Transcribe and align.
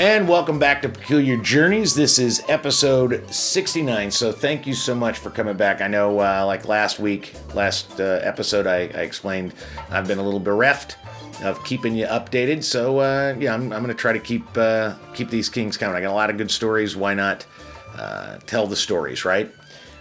And 0.00 0.26
welcome 0.26 0.58
back 0.58 0.80
to 0.80 0.88
Peculiar 0.88 1.36
Journeys. 1.36 1.94
This 1.94 2.18
is 2.18 2.42
episode 2.48 3.22
69. 3.30 4.10
So 4.10 4.32
thank 4.32 4.66
you 4.66 4.72
so 4.72 4.94
much 4.94 5.18
for 5.18 5.28
coming 5.28 5.58
back. 5.58 5.82
I 5.82 5.88
know, 5.88 6.18
uh, 6.20 6.42
like 6.46 6.66
last 6.66 6.98
week, 6.98 7.34
last 7.52 8.00
uh, 8.00 8.18
episode, 8.22 8.66
I, 8.66 8.76
I, 8.76 9.02
explained 9.02 9.52
I've 9.90 10.08
been 10.08 10.18
a 10.18 10.22
little 10.22 10.40
bereft 10.40 10.96
of 11.42 11.62
keeping 11.64 11.94
you 11.94 12.06
updated. 12.06 12.64
So 12.64 13.00
uh, 13.00 13.36
yeah, 13.38 13.52
I'm, 13.52 13.74
I'm 13.74 13.82
going 13.82 13.88
to 13.88 13.94
try 13.94 14.14
to 14.14 14.18
keep 14.18 14.46
uh, 14.56 14.94
keep 15.12 15.28
these 15.28 15.50
kings 15.50 15.76
coming. 15.76 15.94
I 15.94 16.00
got 16.00 16.12
a 16.12 16.14
lot 16.14 16.30
of 16.30 16.38
good 16.38 16.50
stories. 16.50 16.96
Why 16.96 17.12
not 17.12 17.44
uh, 17.94 18.38
tell 18.46 18.66
the 18.66 18.76
stories, 18.76 19.26
right? 19.26 19.52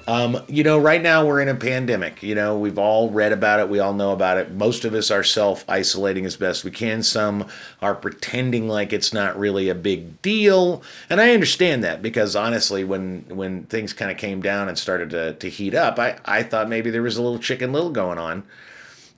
Um, 0.10 0.42
you 0.48 0.64
know, 0.64 0.80
right 0.80 1.04
now 1.04 1.24
we're 1.24 1.40
in 1.40 1.50
a 1.50 1.56
pandemic. 1.56 2.24
You 2.24 2.34
know, 2.34 2.58
we've 2.58 2.80
all 2.80 3.12
read 3.12 3.32
about 3.32 3.60
it. 3.60 3.70
We 3.70 3.78
all 3.78 3.94
know 3.94 4.12
about 4.12 4.40
it. 4.40 4.52
Most 4.52 4.84
of 4.84 4.96
us 4.96 5.12
are 5.12 5.24
self 5.24 5.64
isolating 5.70 6.26
as 6.26 6.36
best 6.36 6.64
we 6.64 6.72
can. 6.72 7.04
Some 7.04 7.48
are 7.80 7.94
pretending 7.94 8.68
like 8.68 8.92
it's 8.92 9.14
not 9.14 9.38
really 9.38 9.70
a 9.70 9.76
big 9.76 10.20
deal. 10.24 10.82
And 11.12 11.22
I 11.22 11.36
understand 11.36 11.84
that 11.84 12.02
because 12.02 12.36
honestly, 12.36 12.84
when 12.84 13.24
when 13.28 13.66
things 13.66 13.94
kind 13.94 14.10
of 14.10 14.18
came 14.18 14.42
down 14.42 14.68
and 14.68 14.80
started 14.80 15.12
to, 15.12 15.34
to 15.34 15.48
heat 15.48 15.76
up, 15.76 16.00
I, 16.00 16.18
I 16.26 16.42
thought 16.42 16.70
maybe 16.70 16.90
there 16.90 17.04
was 17.04 17.18
a 17.18 17.22
little 17.22 17.38
chicken 17.38 17.72
little 17.72 17.92
going 17.92 18.18
on. 18.18 18.46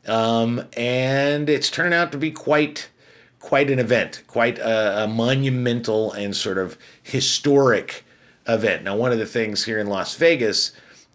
Um, 0.08 0.67
and 0.75 1.50
it's 1.50 1.69
turned 1.69 1.94
out 1.94 2.12
to 2.12 2.17
be 2.17 2.31
quite 2.31 2.89
quite 3.39 3.72
an 3.72 3.80
event, 3.80 4.23
quite 4.28 4.59
a, 4.59 5.06
a 5.06 5.08
monumental 5.08 6.12
and 6.12 6.36
sort 6.36 6.58
of 6.58 6.78
historic 7.02 8.03
event. 8.53 8.83
Now, 8.83 8.95
one 8.95 9.11
of 9.11 9.19
the 9.19 9.25
things 9.25 9.63
here 9.63 9.80
in 9.80 9.88
Las 9.88 10.16
Vegas, 10.16 10.71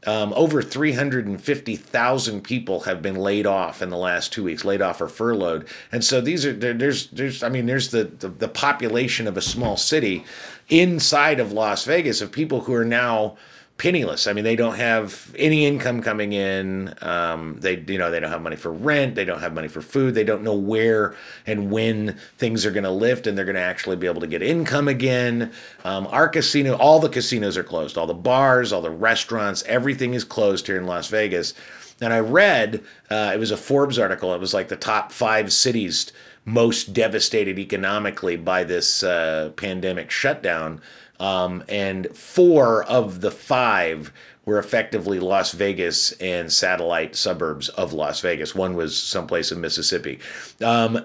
um, 0.06 0.33
over 0.34 0.62
350,000 0.62 2.41
people 2.42 2.81
have 2.81 3.03
been 3.03 3.17
laid 3.17 3.47
off 3.47 3.83
in 3.83 3.91
the 3.91 3.97
last 3.97 4.33
two 4.33 4.45
weeks, 4.45 4.65
laid 4.65 4.81
off 4.81 5.01
or 5.01 5.09
furloughed. 5.09 5.67
And 5.91 6.05
so 6.05 6.20
these 6.20 6.47
are, 6.47 6.53
there's, 6.53 7.09
there's, 7.11 7.42
I 7.42 7.48
mean, 7.48 7.67
there's 7.67 7.91
the, 7.91 8.05
the, 8.05 8.29
the 8.29 8.48
population 8.48 9.27
of 9.27 9.37
a 9.37 9.42
small 9.42 9.77
city 9.77 10.25
inside 10.69 11.41
of 11.41 11.53
Las 11.53 11.84
Vegas 11.84 12.20
of 12.20 12.31
people 12.31 12.62
who 12.62 12.75
are 12.75 12.84
now 12.84 13.36
penniless. 13.79 14.27
I 14.27 14.33
mean, 14.33 14.45
they 14.45 14.57
don't 14.57 14.77
have 14.77 15.35
any 15.39 15.67
income 15.67 16.01
coming 16.01 16.33
in. 16.33 16.95
Um, 17.03 17.59
they, 17.61 17.77
you 17.87 17.98
know, 17.98 18.11
they 18.11 18.20
don't 18.20 18.31
have 18.31 18.41
money 18.41 18.57
for 18.57 18.73
rent. 18.73 19.14
They 19.14 19.25
don't 19.25 19.41
have 19.41 19.53
money 19.53 19.69
for 19.69 19.83
food. 19.83 20.14
They 20.14 20.25
don't 20.25 20.42
know 20.42 20.55
where 20.55 21.14
and 21.47 21.70
when 21.70 22.17
things 22.39 22.65
are 22.65 22.70
going 22.70 22.85
to 22.85 22.91
lift 22.91 23.27
and 23.27 23.36
they're 23.36 23.45
going 23.45 23.57
to 23.57 23.61
actually 23.61 23.97
be 23.97 24.07
able 24.07 24.23
to 24.23 24.27
get 24.27 24.42
income 24.42 24.89
again. 24.89 25.53
Um, 25.85 26.07
our 26.07 26.29
casino, 26.29 26.77
all 26.77 27.01
the 27.01 27.11
casinos 27.11 27.57
are 27.59 27.65
closed. 27.65 27.98
All 27.98 28.07
the 28.07 28.15
bars, 28.15 28.73
all 28.73 28.83
the 28.83 28.91
restaurants, 28.91 29.63
everything 29.65 30.15
is 30.15 30.25
closed 30.25 30.67
here 30.67 30.79
in 30.79 30.86
Las 30.86 31.09
Vegas. 31.09 31.53
And 32.01 32.13
I 32.13 32.20
read, 32.20 32.83
uh, 33.11 33.33
it 33.35 33.39
was 33.39 33.51
a 33.51 33.57
Forbes 33.57 33.98
article. 33.98 34.35
It 34.35 34.41
was 34.41 34.55
like 34.55 34.69
the 34.69 34.77
top 34.77 35.13
five 35.13 35.53
cities 35.53 36.13
most 36.47 36.92
devastated 36.92 37.59
economically 37.59 38.36
by 38.36 38.63
this 38.65 39.03
uh, 39.03 39.51
pandemic 39.57 40.11
shutdown. 40.11 40.81
Um, 41.19 41.65
and 41.69 42.15
four 42.17 42.85
of 42.85 43.21
the 43.21 43.31
five 43.31 44.13
were 44.45 44.59
effectively 44.59 45.19
Las 45.19 45.53
Vegas 45.53 46.13
and 46.13 46.53
satellite 46.53 47.17
suburbs 47.17 47.69
of 47.71 47.93
Las 47.93 48.21
Vegas. 48.21 48.55
One 48.55 48.75
was 48.75 49.01
someplace 49.01 49.51
in 49.51 49.61
Mississippi. 49.61 50.21
Um, 50.63 51.05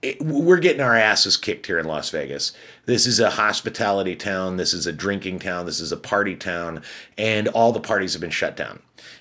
it, 0.00 0.22
we're 0.22 0.58
getting 0.58 0.80
our 0.80 0.94
asses 0.94 1.36
kicked 1.36 1.66
here 1.66 1.78
in 1.78 1.86
Las 1.86 2.10
Vegas. 2.10 2.52
This 2.86 3.06
is 3.06 3.18
a 3.18 3.30
hospitality 3.30 4.14
town. 4.14 4.56
This 4.56 4.72
is 4.72 4.86
a 4.86 4.92
drinking 4.92 5.40
town. 5.40 5.66
This 5.66 5.80
is 5.80 5.90
a 5.90 5.96
party 5.96 6.36
town, 6.36 6.82
and 7.16 7.48
all 7.48 7.72
the 7.72 7.80
parties 7.80 8.12
have 8.12 8.20
been 8.20 8.30
shut 8.30 8.56
down. 8.56 8.80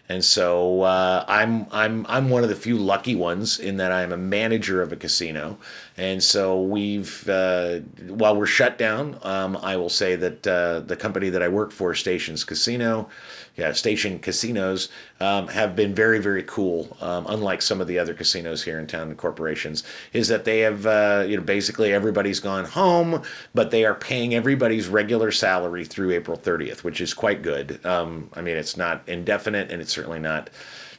And 0.10 0.24
so 0.24 0.84
uh, 0.84 1.26
I'm 1.28 1.66
I'm 1.72 2.06
I'm 2.08 2.30
one 2.30 2.44
of 2.44 2.50
the 2.50 2.56
few 2.56 2.78
lucky 2.78 3.16
ones 3.16 3.60
in 3.60 3.78
that 3.78 3.92
I'm 3.92 4.14
a 4.14 4.18
manager 4.18 4.82
of 4.82 4.94
a 4.94 4.96
casino, 4.96 5.58
and 5.98 6.24
so 6.24 6.62
we've 6.62 7.28
uh, 7.28 7.80
while 8.08 8.36
we're 8.36 8.46
shut 8.46 8.78
down, 8.78 9.18
um, 9.24 9.58
I 9.58 9.76
will 9.78 9.90
say 9.90 10.16
that 10.16 10.48
uh, 10.48 10.80
the 10.82 10.96
company 10.96 11.30
that 11.30 11.42
I 11.42 11.50
work 11.50 11.72
for, 11.72 11.94
Stations 11.94 12.44
Casino, 12.44 13.10
yeah, 13.58 13.72
Station 13.72 14.20
Casinos, 14.20 14.88
um, 15.20 15.48
have 15.48 15.76
been 15.76 15.94
very 15.94 16.20
very 16.20 16.44
cool. 16.44 16.96
Um, 17.02 17.26
unlike 17.28 17.62
some 17.62 17.82
of 17.82 17.88
the 17.88 17.98
other 17.98 18.14
casinos 18.14 18.64
here 18.64 18.80
in 18.80 18.88
town 18.88 19.10
and 19.10 19.18
corporations, 19.18 19.84
is 20.14 20.28
that 20.28 20.46
they 20.46 20.60
have 20.60 20.86
uh, 20.86 21.26
you 21.28 21.36
know 21.36 21.44
basically 21.44 21.92
everybody's 21.92 22.40
gone 22.40 22.66
home, 22.66 23.24
but 23.54 23.72
they 23.72 23.84
are 23.84 23.96
paying 23.96 24.36
everybody's 24.36 24.88
regular 24.88 25.32
salary 25.32 25.86
through 25.86 26.12
April 26.12 26.38
30th, 26.38 26.84
which 26.84 27.02
is 27.02 27.14
quite 27.14 27.42
good. 27.42 27.84
Um, 27.86 28.30
I 28.34 28.42
mean, 28.42 28.58
it's 28.58 28.78
not 28.78 29.02
indefinite 29.08 29.72
and 29.72 29.82
it's 29.82 29.92
certainly 29.92 30.20
not, 30.20 30.50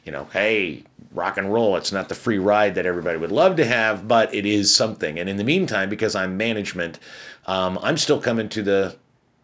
you 0.03 0.11
know, 0.11 0.25
hey, 0.33 0.83
rock 1.13 1.37
and 1.37 1.51
roll. 1.51 1.75
It's 1.75 1.91
not 1.91 2.09
the 2.09 2.15
free 2.15 2.37
ride 2.37 2.75
that 2.75 2.85
everybody 2.85 3.17
would 3.17 3.31
love 3.31 3.55
to 3.57 3.65
have, 3.65 4.07
but 4.07 4.33
it 4.33 4.45
is 4.45 4.75
something. 4.75 5.17
And 5.17 5.29
in 5.29 5.37
the 5.37 5.43
meantime, 5.43 5.89
because 5.89 6.15
I'm 6.15 6.37
management, 6.37 6.99
um, 7.47 7.79
I'm 7.81 7.97
still 7.97 8.21
coming 8.21 8.49
to 8.49 8.61
the 8.61 8.97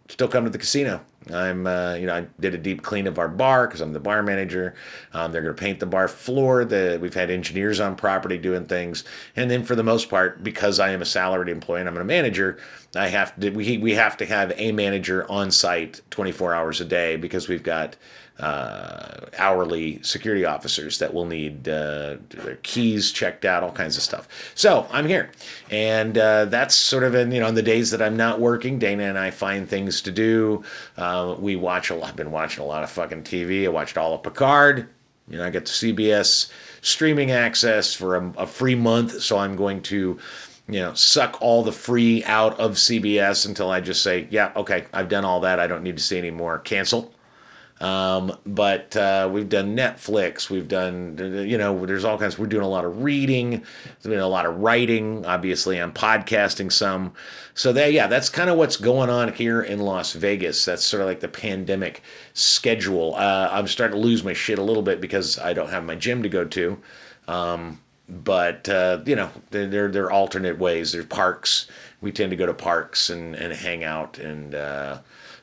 still 0.07 0.27
coming 0.27 0.45
to 0.45 0.51
the 0.51 0.57
casino. 0.57 1.01
I'm, 1.33 1.65
uh, 1.65 1.95
you 1.95 2.05
know, 2.05 2.13
I 2.13 2.27
did 2.39 2.53
a 2.53 2.57
deep 2.57 2.83
clean 2.83 3.07
of 3.07 3.17
our 3.17 3.27
bar 3.27 3.65
because 3.65 3.81
I'm 3.81 3.93
the 3.93 3.99
bar 3.99 4.21
manager. 4.21 4.75
Um, 5.11 5.31
they're 5.31 5.41
going 5.41 5.55
to 5.55 5.59
paint 5.59 5.79
the 5.79 5.87
bar 5.87 6.07
floor. 6.07 6.63
The, 6.65 6.99
we've 7.01 7.15
had 7.15 7.31
engineers 7.31 7.79
on 7.79 7.95
property 7.95 8.37
doing 8.37 8.65
things, 8.65 9.03
and 9.35 9.49
then 9.49 9.63
for 9.63 9.75
the 9.75 9.83
most 9.83 10.09
part, 10.09 10.43
because 10.43 10.79
I 10.79 10.91
am 10.91 11.01
a 11.01 11.05
salaried 11.05 11.49
employee 11.49 11.79
and 11.79 11.89
I'm 11.89 11.97
a 11.97 12.03
manager, 12.03 12.59
I 12.95 13.07
have 13.07 13.37
to 13.39 13.49
we 13.49 13.77
we 13.79 13.95
have 13.95 14.17
to 14.17 14.25
have 14.25 14.53
a 14.55 14.71
manager 14.71 15.29
on 15.29 15.51
site 15.51 16.01
24 16.11 16.53
hours 16.53 16.79
a 16.79 16.85
day 16.85 17.15
because 17.15 17.49
we've 17.49 17.63
got 17.63 17.95
uh, 18.39 19.27
hourly 19.37 20.01
security 20.03 20.43
officers 20.43 20.99
that 20.99 21.13
will 21.13 21.25
need 21.25 21.69
uh, 21.69 22.17
their 22.29 22.57
keys 22.63 23.11
checked 23.11 23.45
out, 23.45 23.63
all 23.63 23.71
kinds 23.71 23.95
of 23.95 24.03
stuff. 24.03 24.27
So 24.55 24.87
I'm 24.91 25.07
here, 25.07 25.31
and 25.69 26.17
uh, 26.17 26.45
that's 26.45 26.75
sort 26.75 27.03
of 27.03 27.15
in 27.15 27.31
you 27.31 27.39
know 27.39 27.47
on 27.47 27.55
the 27.55 27.61
days 27.61 27.91
that 27.91 28.01
I'm 28.01 28.17
not 28.17 28.39
working, 28.39 28.77
Dana 28.77 29.03
and 29.03 29.17
I 29.17 29.31
find 29.31 29.69
things 29.69 30.01
to 30.01 30.11
do. 30.11 30.63
Uh, 30.97 31.35
we 31.39 31.55
watch 31.55 31.89
a 31.89 31.95
lot. 31.95 32.09
I've 32.09 32.15
been 32.15 32.31
watching 32.31 32.63
a 32.63 32.67
lot 32.67 32.83
of 32.83 32.89
fucking 32.89 33.23
TV. 33.23 33.65
I 33.65 33.69
watched 33.69 33.97
all 33.97 34.13
of 34.13 34.23
Picard. 34.23 34.89
You 35.29 35.37
know, 35.37 35.45
I 35.45 35.49
get 35.49 35.65
the 35.65 35.71
CBS 35.71 36.51
streaming 36.81 37.31
access 37.31 37.93
for 37.93 38.15
a, 38.17 38.33
a 38.37 38.47
free 38.47 38.75
month, 38.75 39.21
so 39.21 39.37
I'm 39.37 39.55
going 39.55 39.81
to 39.83 40.19
you 40.67 40.79
know, 40.79 40.93
suck 40.93 41.37
all 41.41 41.63
the 41.63 41.71
free 41.71 42.23
out 42.23 42.59
of 42.59 42.73
CBS 42.73 43.45
until 43.45 43.69
I 43.69 43.81
just 43.81 44.01
say, 44.01 44.27
yeah, 44.31 44.51
okay, 44.55 44.85
I've 44.93 45.09
done 45.09 45.23
all 45.23 45.41
that. 45.41 45.59
I 45.59 45.67
don't 45.67 45.83
need 45.83 45.97
to 45.97 46.03
see 46.03 46.17
any 46.17 46.31
more. 46.31 46.59
Cancel. 46.59 47.13
Um, 47.81 48.37
but 48.45 48.95
uh, 48.95 49.29
we've 49.31 49.49
done 49.49 49.75
Netflix, 49.75 50.49
we've 50.49 50.67
done, 50.67 51.17
you 51.45 51.57
know, 51.57 51.85
there's 51.85 52.05
all 52.05 52.17
kinds. 52.17 52.39
We're 52.39 52.45
doing 52.45 52.63
a 52.63 52.69
lot 52.69 52.85
of 52.85 53.03
reading, 53.03 53.49
there's 53.51 54.03
been 54.03 54.19
a 54.19 54.27
lot 54.27 54.45
of 54.45 54.59
writing. 54.59 55.25
Obviously, 55.25 55.81
I'm 55.81 55.91
podcasting 55.91 56.71
some. 56.71 57.13
So 57.53 57.73
that, 57.73 57.91
yeah, 57.91 58.07
that's 58.07 58.29
kind 58.29 58.49
of 58.49 58.57
what's 58.57 58.77
going 58.77 59.09
on 59.09 59.33
here 59.33 59.61
in 59.61 59.79
Las 59.79 60.13
Vegas. 60.13 60.63
That's 60.63 60.85
sort 60.85 61.01
of 61.01 61.07
like 61.07 61.19
the 61.19 61.27
pandemic 61.27 62.01
schedule. 62.33 63.13
Uh, 63.15 63.49
I'm 63.51 63.67
starting 63.67 63.99
to 63.99 64.01
lose 64.01 64.23
my 64.23 64.33
shit 64.33 64.57
a 64.57 64.63
little 64.63 64.83
bit 64.83 65.01
because 65.01 65.37
I 65.37 65.51
don't 65.51 65.69
have 65.69 65.83
my 65.83 65.95
gym 65.95 66.23
to 66.23 66.29
go 66.29 66.45
to. 66.45 66.77
Um, 67.27 67.81
but 68.07 68.69
uh, 68.69 68.99
you 69.05 69.15
know, 69.15 69.31
there 69.51 69.89
there 69.89 70.05
are 70.05 70.11
alternate 70.11 70.59
ways. 70.59 70.91
There's 70.91 71.05
parks. 71.05 71.67
We 72.01 72.11
tend 72.11 72.29
to 72.29 72.35
go 72.35 72.45
to 72.45 72.53
parks 72.53 73.09
and 73.09 73.35
and 73.35 73.51
hang 73.51 73.83
out 73.83 74.17
and 74.19 74.53
uh, 74.53 74.99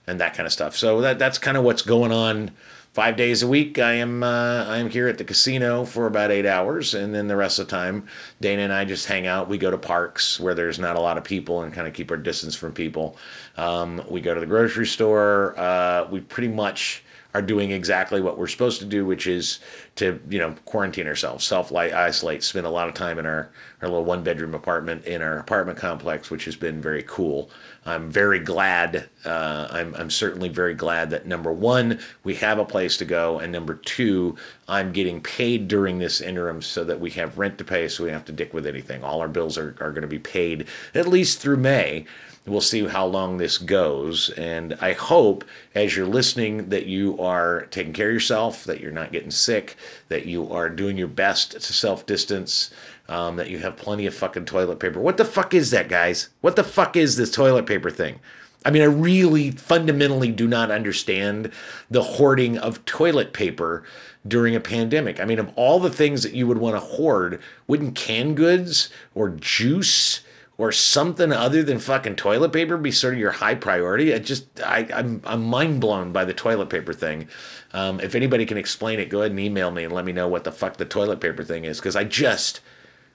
and 0.07 0.21
that 0.21 0.35
kind 0.35 0.47
of 0.47 0.53
stuff. 0.53 0.77
So 0.77 1.01
that 1.01 1.19
that's 1.19 1.39
kind 1.39 1.57
of 1.57 1.65
what's 1.65 1.83
going 1.83 2.13
on. 2.13 2.51
Five 2.93 3.17
days 3.17 3.43
a 3.43 3.49
week, 3.49 3.79
I 3.79 3.95
am 3.95 4.23
uh, 4.23 4.67
I 4.69 4.77
am 4.77 4.91
here 4.91 5.09
at 5.09 5.17
the 5.17 5.25
casino 5.25 5.87
for 5.87 6.07
about 6.07 6.31
eight 6.31 6.45
hours, 6.45 6.93
and 6.93 7.15
then 7.15 7.27
the 7.27 7.37
rest 7.37 7.59
of 7.59 7.67
the 7.67 7.71
time, 7.71 8.07
Dana 8.43 8.63
and 8.63 8.73
I 8.73 8.85
just 8.85 9.07
hang 9.07 9.27
out. 9.27 9.49
We 9.49 9.57
go 9.57 9.71
to 9.71 9.79
parks 9.79 10.39
where 10.39 10.55
there's 10.55 10.79
not 10.79 10.97
a 10.97 11.01
lot 11.01 11.17
of 11.17 11.25
people 11.25 11.63
and 11.63 11.73
kind 11.73 11.89
of 11.89 11.95
keep 11.95 12.11
our 12.11 12.19
distance 12.19 12.55
from 12.55 12.73
people. 12.73 13.17
Um, 13.57 14.03
we 14.11 14.21
go 14.21 14.35
to 14.35 14.41
the 14.41 14.47
grocery 14.47 14.87
store. 14.87 15.59
Uh, 15.59 16.07
we 16.11 16.21
pretty 16.21 16.49
much 16.49 17.03
are 17.35 17.43
doing 17.43 17.71
exactly 17.71 18.21
what 18.21 18.37
we're 18.37 18.47
supposed 18.47 18.81
to 18.81 18.85
do, 18.85 19.07
which 19.07 19.27
is 19.27 19.59
to 19.97 20.21
you 20.29 20.39
know 20.39 20.55
quarantine 20.65 21.07
ourselves, 21.07 21.45
self 21.45 21.73
isolate, 21.73 22.43
spend 22.43 22.67
a 22.67 22.71
lot 22.71 22.89
of 22.89 22.95
time 22.95 23.19
in 23.19 23.27
our 23.27 23.51
our 23.81 23.89
little 23.89 24.05
one 24.05 24.23
bedroom 24.23 24.55
apartment 24.55 25.05
in 25.07 25.23
our 25.23 25.39
apartment 25.39 25.79
complex, 25.79 26.31
which 26.31 26.45
has 26.45 26.57
been 26.57 26.81
very 26.81 27.03
cool. 27.03 27.51
I'm 27.87 28.11
very 28.11 28.39
glad. 28.39 29.09
Uh, 29.25 29.67
I'm 29.71 29.95
I'm 29.95 30.11
certainly 30.11 30.49
very 30.49 30.75
glad 30.75 31.11
that 31.11 31.27
number 31.27 31.53
one 31.53 31.99
we 32.23 32.35
have 32.37 32.59
a 32.59 32.65
place 32.65 32.97
to 32.99 33.05
go, 33.05 33.39
and 33.39 33.51
number 33.51 33.75
two 33.75 34.37
I'm 34.69 34.93
getting 34.93 35.21
paid 35.23 35.69
during 35.69 35.99
this 35.99 36.21
interim 36.21 36.61
so 36.61 36.85
that 36.85 37.01
we 37.01 37.11
have 37.13 37.39
rent 37.39 37.59
to 37.59 37.65
pay, 37.65 37.89
so 37.89 38.05
we 38.05 38.11
don't 38.11 38.19
have 38.19 38.27
to 38.27 38.33
dick 38.33 38.53
with 38.53 38.67
anything. 38.67 39.03
All 39.03 39.21
our 39.21 39.29
bills 39.29 39.57
are 39.57 39.75
are 39.81 39.91
going 39.91 40.03
to 40.03 40.09
be 40.09 40.19
paid 40.19 40.67
at 40.95 41.09
least 41.09 41.41
through 41.41 41.57
May. 41.57 42.07
We'll 42.45 42.61
see 42.61 42.87
how 42.89 43.07
long 43.07 43.37
this 43.37 43.57
goes. 43.57 44.31
And 44.31 44.77
I 44.81 44.95
hope 44.95 45.45
as 45.77 45.97
you're 45.97 46.07
listening 46.07 46.71
that 46.71 46.87
you 46.87 47.19
are 47.21 47.67
taking 47.67 47.93
care 47.93 48.09
of 48.09 48.15
yourself, 48.15 48.65
that 48.65 48.81
you're 48.81 48.91
not 48.91 49.13
getting 49.13 49.31
sick, 49.31 49.77
that 50.09 50.27
you 50.27 50.51
are 50.53 50.69
doing 50.69 50.99
your 50.99 51.09
best 51.09 51.53
to 51.53 51.61
self 51.61 52.05
distance, 52.05 52.73
um, 53.09 53.37
that 53.37 53.49
you 53.49 53.59
have 53.59 53.77
plenty 53.77 54.07
of 54.07 54.15
fucking 54.15 54.47
toilet 54.47 54.81
paper. 54.81 54.99
What 54.99 55.19
the 55.19 55.25
fuck 55.25 55.55
is 55.55 55.71
that, 55.71 55.89
guys? 55.89 56.31
What 56.41 56.57
the 56.57 56.65
fuck 56.65 56.97
is 56.97 57.17
this 57.17 57.31
toilet 57.31 57.67
paper 57.67 57.91
thing? 57.91 58.19
I 58.65 58.71
mean, 58.71 58.83
I 58.83 58.87
really 58.87 59.53
fundamentally 59.53 60.31
do 60.31 60.47
not 60.49 60.71
understand 60.71 61.53
the 61.91 62.03
hoarding 62.03 62.59
of 62.59 62.85
toilet 62.85 63.33
paper 63.33 63.85
during 64.27 64.55
a 64.55 64.61
pandemic. 64.61 65.21
I 65.21 65.25
mean, 65.25 65.39
of 65.39 65.53
all 65.57 65.81
the 65.81 65.91
things 65.91 66.23
that 66.23 66.35
you 66.35 66.47
would 66.47 66.59
want 66.59 66.77
to 66.77 66.81
hoard, 66.81 67.41
wouldn't 67.67 67.97
canned 67.97 68.37
goods 68.37 68.89
or 69.15 69.31
juice 69.31 70.21
or 70.63 70.71
something 70.71 71.33
other 71.33 71.65
than 71.65 71.81
fucking 71.81 72.15
toilet 72.15 72.53
paper 72.53 72.77
be 72.77 72.93
sort 72.93 73.15
of 73.15 73.19
your 73.19 73.33
high 73.33 73.57
priority. 73.57 74.15
I 74.15 74.21
just 74.21 74.47
I 74.61 74.87
I'm 74.95 75.21
I'm 75.25 75.43
mind 75.43 75.81
blown 75.81 76.13
by 76.13 76.25
the 76.25 76.33
toilet 76.33 76.71
paper 76.71 76.93
thing. 76.93 77.27
Um, 77.73 77.99
if 77.99 78.15
anybody 78.15 78.47
can 78.47 78.57
explain 78.57 79.01
it, 79.01 79.09
go 79.09 79.23
ahead 79.23 79.33
and 79.33 79.41
email 79.41 79.73
me 79.73 79.83
and 79.83 79.93
let 79.93 80.05
me 80.05 80.13
know 80.13 80.29
what 80.29 80.45
the 80.45 80.53
fuck 80.53 80.77
the 80.77 80.85
toilet 80.85 81.21
paper 81.21 81.43
thing 81.43 81.65
is 81.65 81.81
because 81.81 81.97
I 81.97 82.05
just. 82.05 82.61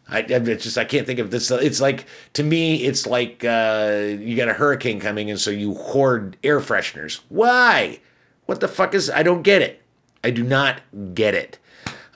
I 0.09 0.19
it's 0.19 0.63
just 0.65 0.77
I 0.77 0.83
can't 0.83 1.07
think 1.07 1.19
of 1.19 1.31
this. 1.31 1.49
It's 1.49 1.79
like 1.79 2.05
to 2.33 2.43
me, 2.43 2.83
it's 2.83 3.07
like 3.07 3.45
uh, 3.45 4.15
you 4.19 4.35
got 4.35 4.49
a 4.49 4.53
hurricane 4.53 4.99
coming, 4.99 5.29
and 5.29 5.39
so 5.39 5.49
you 5.49 5.73
hoard 5.73 6.37
air 6.43 6.59
fresheners. 6.59 7.21
Why? 7.29 7.99
What 8.45 8.59
the 8.59 8.69
fuck 8.69 8.93
is? 8.93 9.09
I 9.09 9.23
don't 9.23 9.41
get 9.41 9.61
it. 9.61 9.81
I 10.23 10.31
do 10.31 10.43
not 10.43 10.81
get 11.13 11.33
it. 11.33 11.59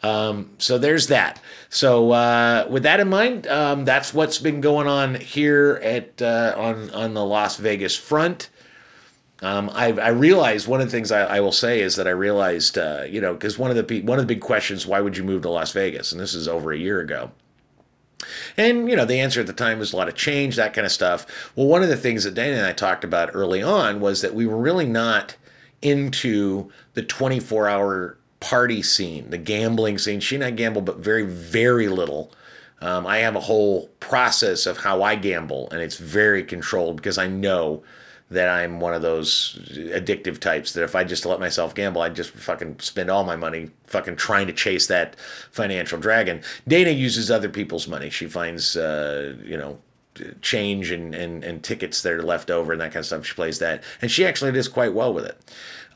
Um, 0.04 0.52
so 0.58 0.78
there's 0.78 1.08
that. 1.08 1.40
So 1.70 2.12
uh, 2.12 2.68
with 2.70 2.84
that 2.84 3.00
in 3.00 3.10
mind, 3.10 3.48
um, 3.48 3.86
that's 3.86 4.14
what's 4.14 4.40
been 4.40 4.62
going 4.62 4.88
on 4.88 5.16
here 5.16 5.80
at 5.84 6.22
uh, 6.22 6.54
on 6.58 6.90
on 6.92 7.14
the 7.14 7.24
Las 7.24 7.58
Vegas 7.58 7.96
front. 7.96 8.50
Um, 9.44 9.72
I, 9.74 9.88
I 9.94 10.10
realized 10.10 10.68
one 10.68 10.82
of 10.82 10.88
the 10.88 10.92
things 10.92 11.12
I, 11.12 11.38
I 11.38 11.40
will 11.40 11.52
say 11.52 11.82
is 11.82 11.96
that 11.96 12.08
I 12.08 12.12
realized, 12.12 12.78
uh, 12.78 13.06
you 13.10 13.20
know, 13.20 13.34
because 13.34 13.58
one 13.58 13.76
of 13.76 13.88
the 13.88 14.02
one 14.02 14.20
of 14.20 14.28
the 14.28 14.34
big 14.34 14.42
questions, 14.42 14.86
why 14.86 15.02
would 15.02 15.18
you 15.18 15.24
move 15.24 15.42
to 15.44 15.50
Las 15.50 15.72
Vegas? 15.72 16.12
And 16.12 16.22
this 16.22 16.34
is 16.34 16.48
over 16.48 16.72
a 16.72 16.78
year 16.78 17.00
ago. 17.00 17.32
And, 18.56 18.90
you 18.90 18.96
know, 18.96 19.06
the 19.06 19.20
answer 19.20 19.42
at 19.42 19.48
the 19.48 19.54
time 19.54 19.80
was 19.80 19.94
a 19.94 19.98
lot 19.98 20.08
of 20.08 20.16
change, 20.16 20.56
that 20.56 20.74
kind 20.74 20.86
of 20.86 20.92
stuff. 20.92 21.26
Well, 21.56 21.66
one 21.66 21.82
of 21.82 21.90
the 21.90 21.98
things 21.98 22.24
that 22.24 22.36
Dana 22.36 22.58
and 22.58 22.66
I 22.66 22.74
talked 22.74 23.04
about 23.04 23.32
early 23.34 23.64
on 23.64 24.00
was 24.00 24.22
that 24.22 24.36
we 24.36 24.46
were 24.46 24.58
really 24.58 24.86
not 24.86 25.36
into 25.82 26.72
the 26.94 27.02
24 27.02 27.68
hour 27.68 28.18
party 28.42 28.82
scene, 28.82 29.30
the 29.30 29.38
gambling 29.38 29.98
scene. 29.98 30.20
She 30.20 30.36
and 30.36 30.44
I 30.44 30.52
gamble, 30.52 30.82
but 30.82 30.98
very, 30.98 31.24
very 31.24 31.88
little. 31.88 32.34
Um, 32.82 33.08
I 33.08 33.20
have 33.20 33.36
a 33.36 33.40
whole 33.40 33.88
process 34.00 34.66
of 34.66 34.80
how 34.80 35.04
I 35.04 35.16
gamble, 35.16 35.70
and 35.72 35.80
it's 35.82 35.98
very 35.98 36.44
controlled 36.44 36.98
because 36.98 37.18
I 37.18 37.28
know 37.28 37.84
that 38.32 38.50
I'm 38.50 38.80
one 38.80 38.94
of 38.94 39.02
those 39.02 39.60
addictive 39.94 40.40
types 40.40 40.72
that 40.74 40.84
if 40.84 40.96
I 40.96 41.04
just 41.04 41.26
let 41.26 41.40
myself 41.40 41.76
gamble, 41.76 42.02
I'd 42.02 42.16
just 42.16 42.32
fucking 42.32 42.80
spend 42.80 43.12
all 43.12 43.26
my 43.26 43.36
money 43.36 43.70
fucking 43.88 44.16
trying 44.16 44.48
to 44.48 44.54
chase 44.54 44.88
that 44.88 45.18
financial 45.52 46.00
dragon. 46.00 46.42
Dana 46.68 46.92
uses 46.92 47.30
other 47.30 47.50
people's 47.50 47.90
money. 47.90 48.10
She 48.10 48.28
finds, 48.28 48.78
uh, 48.78 49.36
you 49.44 49.58
know, 49.58 49.78
change 50.42 50.92
and, 50.92 51.16
and, 51.16 51.44
and 51.44 51.64
tickets 51.64 52.02
that 52.02 52.14
are 52.14 52.24
left 52.24 52.52
over 52.52 52.72
and 52.72 52.82
that 52.82 52.92
kind 52.92 52.98
of 52.98 53.06
stuff. 53.06 53.26
She 53.26 53.34
plays 53.34 53.60
that. 53.60 53.84
And 54.02 54.12
she 54.12 54.26
actually 54.26 54.52
does 54.52 54.68
quite 54.68 54.94
well 54.94 55.14
with 55.14 55.26
it. 55.26 55.38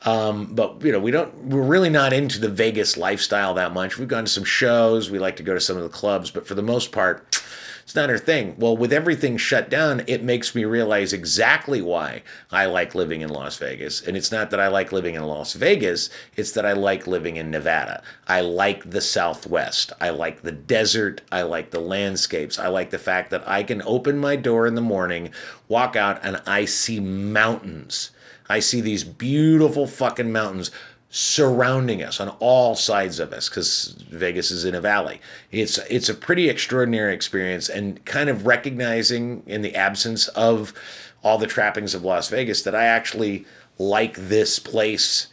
Um, 0.02 0.54
but 0.54 0.82
you 0.84 0.92
know, 0.92 1.00
we 1.00 1.10
don't. 1.10 1.34
We're 1.46 1.62
really 1.62 1.88
not 1.90 2.12
into 2.12 2.38
the 2.38 2.48
Vegas 2.48 2.96
lifestyle 2.96 3.54
that 3.54 3.72
much. 3.72 3.98
We've 3.98 4.06
gone 4.06 4.24
to 4.24 4.30
some 4.30 4.44
shows. 4.44 5.10
We 5.10 5.18
like 5.18 5.36
to 5.36 5.42
go 5.42 5.54
to 5.54 5.60
some 5.60 5.76
of 5.76 5.82
the 5.82 5.88
clubs, 5.88 6.30
but 6.30 6.46
for 6.46 6.54
the 6.54 6.62
most 6.62 6.92
part, 6.92 7.42
it's 7.86 7.94
not 7.94 8.10
her 8.10 8.18
thing. 8.18 8.56
Well, 8.58 8.76
with 8.76 8.92
everything 8.92 9.36
shut 9.36 9.70
down, 9.70 10.02
it 10.08 10.24
makes 10.24 10.56
me 10.56 10.64
realize 10.64 11.12
exactly 11.12 11.80
why 11.80 12.24
I 12.50 12.66
like 12.66 12.96
living 12.96 13.20
in 13.20 13.28
Las 13.28 13.58
Vegas. 13.58 14.02
And 14.02 14.16
it's 14.16 14.32
not 14.32 14.50
that 14.50 14.58
I 14.58 14.66
like 14.66 14.90
living 14.90 15.14
in 15.14 15.22
Las 15.22 15.52
Vegas, 15.52 16.10
it's 16.34 16.50
that 16.50 16.66
I 16.66 16.72
like 16.72 17.06
living 17.06 17.36
in 17.36 17.48
Nevada. 17.48 18.02
I 18.26 18.40
like 18.40 18.90
the 18.90 19.00
Southwest. 19.00 19.92
I 20.00 20.10
like 20.10 20.42
the 20.42 20.50
desert. 20.50 21.20
I 21.30 21.42
like 21.42 21.70
the 21.70 21.78
landscapes. 21.78 22.58
I 22.58 22.66
like 22.66 22.90
the 22.90 22.98
fact 22.98 23.30
that 23.30 23.48
I 23.48 23.62
can 23.62 23.80
open 23.82 24.18
my 24.18 24.34
door 24.34 24.66
in 24.66 24.74
the 24.74 24.80
morning, 24.80 25.30
walk 25.68 25.94
out, 25.94 26.18
and 26.24 26.42
I 26.44 26.64
see 26.64 26.98
mountains. 26.98 28.10
I 28.48 28.58
see 28.58 28.80
these 28.80 29.04
beautiful 29.04 29.86
fucking 29.86 30.32
mountains 30.32 30.72
surrounding 31.10 32.02
us 32.02 32.20
on 32.20 32.28
all 32.40 32.74
sides 32.74 33.20
of 33.20 33.32
us 33.32 33.48
because 33.48 34.04
Vegas 34.10 34.50
is 34.50 34.64
in 34.64 34.74
a 34.74 34.80
valley. 34.80 35.20
It's 35.50 35.78
it's 35.90 36.08
a 36.08 36.14
pretty 36.14 36.48
extraordinary 36.48 37.14
experience 37.14 37.68
and 37.68 38.04
kind 38.04 38.28
of 38.28 38.46
recognizing 38.46 39.42
in 39.46 39.62
the 39.62 39.74
absence 39.74 40.28
of 40.28 40.72
all 41.22 41.38
the 41.38 41.46
trappings 41.46 41.94
of 41.94 42.04
Las 42.04 42.28
Vegas 42.28 42.62
that 42.62 42.74
I 42.74 42.84
actually 42.84 43.46
like 43.78 44.16
this 44.16 44.58
place 44.58 45.28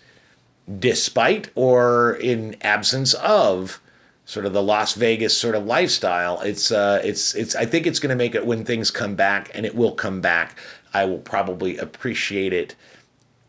despite 0.80 1.50
or 1.56 2.16
in 2.16 2.56
absence 2.62 3.14
of 3.16 3.82
sort 4.26 4.46
of 4.46 4.54
the 4.54 4.64
Las 4.64 4.94
Vegas 4.94 5.38
sort 5.38 5.56
of 5.56 5.66
lifestyle. 5.66 6.40
It's 6.42 6.72
uh 6.72 7.02
it's 7.04 7.36
it's 7.36 7.56
I 7.56 7.66
think 7.66 7.88
it's 7.88 8.00
going 8.00 8.12
to 8.12 8.16
make 8.16 8.36
it 8.36 8.46
when 8.46 8.64
things 8.64 8.92
come 8.92 9.16
back 9.16 9.52
and 9.54 9.66
it 9.66 9.76
will 9.76 9.94
come 9.94 10.22
back. 10.22 10.58
I 10.94 11.06
will 11.06 11.20
probably 11.20 11.78
appreciate 11.78 12.54
it 12.54 12.76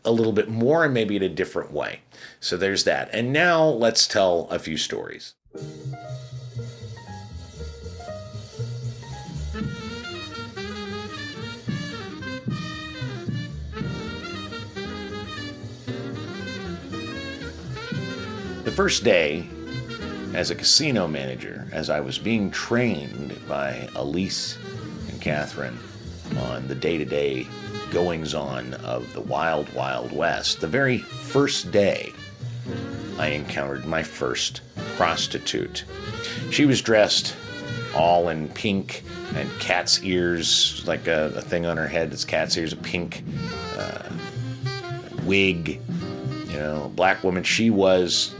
a 0.03 0.11
little 0.11 0.33
bit 0.33 0.49
more 0.49 0.85
and 0.85 0.93
maybe 0.93 1.15
in 1.15 1.23
a 1.23 1.29
different 1.29 1.71
way. 1.71 2.01
So 2.39 2.57
there's 2.57 2.83
that. 2.83 3.09
And 3.13 3.33
now 3.33 3.63
let's 3.65 4.07
tell 4.07 4.47
a 4.49 4.59
few 4.59 4.77
stories. 4.77 5.33
The 18.63 18.71
first 18.71 19.03
day 19.03 19.47
as 20.33 20.49
a 20.49 20.55
casino 20.55 21.07
manager, 21.07 21.67
as 21.71 21.89
I 21.89 22.01
was 22.01 22.17
being 22.17 22.51
trained 22.51 23.39
by 23.47 23.87
Elise 23.95 24.57
and 25.07 25.21
Catherine 25.21 25.79
on 26.37 26.67
the 26.67 26.75
day 26.75 26.97
to 26.97 27.05
day 27.05 27.47
goings 27.91 28.33
on 28.33 28.73
of 28.75 29.13
the 29.13 29.21
wild, 29.21 29.71
wild 29.73 30.11
west, 30.11 30.59
the 30.59 30.67
very 30.67 30.97
first 30.97 31.71
day 31.71 32.11
I 33.17 33.27
encountered 33.27 33.85
my 33.85 34.03
first 34.03 34.61
prostitute. 34.95 35.85
She 36.51 36.65
was 36.65 36.81
dressed 36.81 37.35
all 37.95 38.29
in 38.29 38.49
pink 38.49 39.03
and 39.35 39.49
cat's 39.59 40.03
ears, 40.03 40.83
like 40.85 41.07
a, 41.07 41.33
a 41.35 41.41
thing 41.41 41.65
on 41.65 41.77
her 41.77 41.87
head 41.87 42.11
that's 42.11 42.25
cat's 42.25 42.57
ears, 42.57 42.73
a 42.73 42.77
pink 42.77 43.23
uh, 43.77 44.09
wig, 45.23 45.79
you 46.47 46.57
know, 46.57 46.91
black 46.95 47.23
woman. 47.23 47.43
She 47.43 47.69
was, 47.69 48.35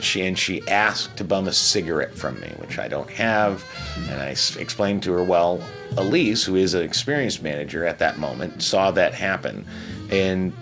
she 0.00 0.26
and 0.26 0.38
she 0.38 0.66
asked 0.68 1.16
to 1.18 1.24
bum 1.24 1.48
a 1.48 1.52
cigarette 1.52 2.14
from 2.14 2.40
me, 2.40 2.48
which 2.58 2.78
I 2.78 2.88
don't 2.88 3.10
have, 3.10 3.64
and 4.08 4.20
I 4.20 4.28
explained 4.28 5.02
to 5.04 5.12
her, 5.12 5.24
well, 5.24 5.62
Elise, 5.96 6.44
who 6.44 6.56
is 6.56 6.74
an 6.74 6.82
experienced 6.82 7.42
manager 7.42 7.84
at 7.86 7.98
that 8.00 8.18
moment, 8.18 8.62
saw 8.62 8.90
that 8.92 9.14
happen 9.14 9.64
and 10.10 10.52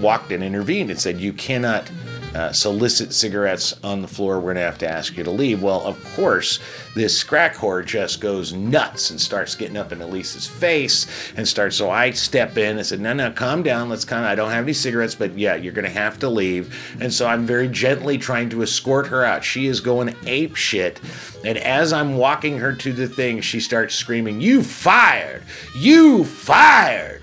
walked 0.00 0.32
in, 0.32 0.42
intervened, 0.42 0.90
and 0.90 1.00
said, 1.00 1.20
You 1.20 1.32
cannot 1.32 1.90
uh, 2.34 2.52
solicit 2.52 3.12
cigarettes 3.12 3.74
on 3.84 4.02
the 4.02 4.08
floor. 4.08 4.36
We're 4.36 4.54
going 4.54 4.56
to 4.56 4.62
have 4.62 4.78
to 4.78 4.88
ask 4.88 5.16
you 5.16 5.24
to 5.24 5.30
leave. 5.30 5.62
Well, 5.62 5.80
of 5.82 6.02
course, 6.14 6.58
this 6.94 7.22
crack 7.22 7.54
whore 7.54 7.84
just 7.84 8.20
goes 8.20 8.52
nuts 8.52 9.10
and 9.10 9.20
starts 9.20 9.54
getting 9.54 9.76
up 9.76 9.92
in 9.92 10.00
Elise's 10.00 10.46
face 10.46 11.06
and 11.36 11.46
starts. 11.46 11.76
So 11.76 11.90
I 11.90 12.10
step 12.10 12.58
in 12.58 12.76
and 12.76 12.86
said, 12.86 13.00
No, 13.00 13.12
no, 13.12 13.30
calm 13.30 13.62
down. 13.62 13.88
Let's 13.88 14.04
kind 14.04 14.24
of, 14.24 14.30
I 14.30 14.34
don't 14.34 14.50
have 14.50 14.64
any 14.64 14.72
cigarettes, 14.72 15.14
but 15.14 15.38
yeah, 15.38 15.54
you're 15.54 15.72
going 15.72 15.84
to 15.84 15.90
have 15.90 16.18
to 16.20 16.28
leave. 16.28 16.96
And 17.00 17.12
so 17.12 17.26
I'm 17.26 17.46
very 17.46 17.68
gently 17.68 18.18
trying 18.18 18.50
to 18.50 18.62
escort 18.62 19.06
her 19.06 19.24
out. 19.24 19.44
She 19.44 19.66
is 19.66 19.80
going 19.80 20.14
ape 20.26 20.56
shit. 20.56 21.00
And 21.44 21.58
as 21.58 21.92
I'm 21.92 22.16
walking 22.16 22.58
her 22.58 22.72
to 22.74 22.92
the 22.92 23.06
thing, 23.06 23.40
she 23.40 23.60
starts 23.60 23.94
screaming, 23.94 24.40
You 24.40 24.62
fired! 24.62 25.42
You 25.76 26.24
fired! 26.24 27.22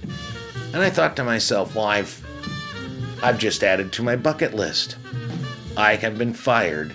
And 0.73 0.81
I 0.81 0.89
thought 0.89 1.17
to 1.17 1.23
myself, 1.23 1.75
well, 1.75 1.85
I've 1.85 2.25
I've 3.23 3.37
just 3.37 3.63
added 3.63 3.91
to 3.93 4.03
my 4.03 4.15
bucket 4.15 4.53
list. 4.53 4.97
I 5.77 5.95
have 5.95 6.17
been 6.17 6.33
fired 6.33 6.93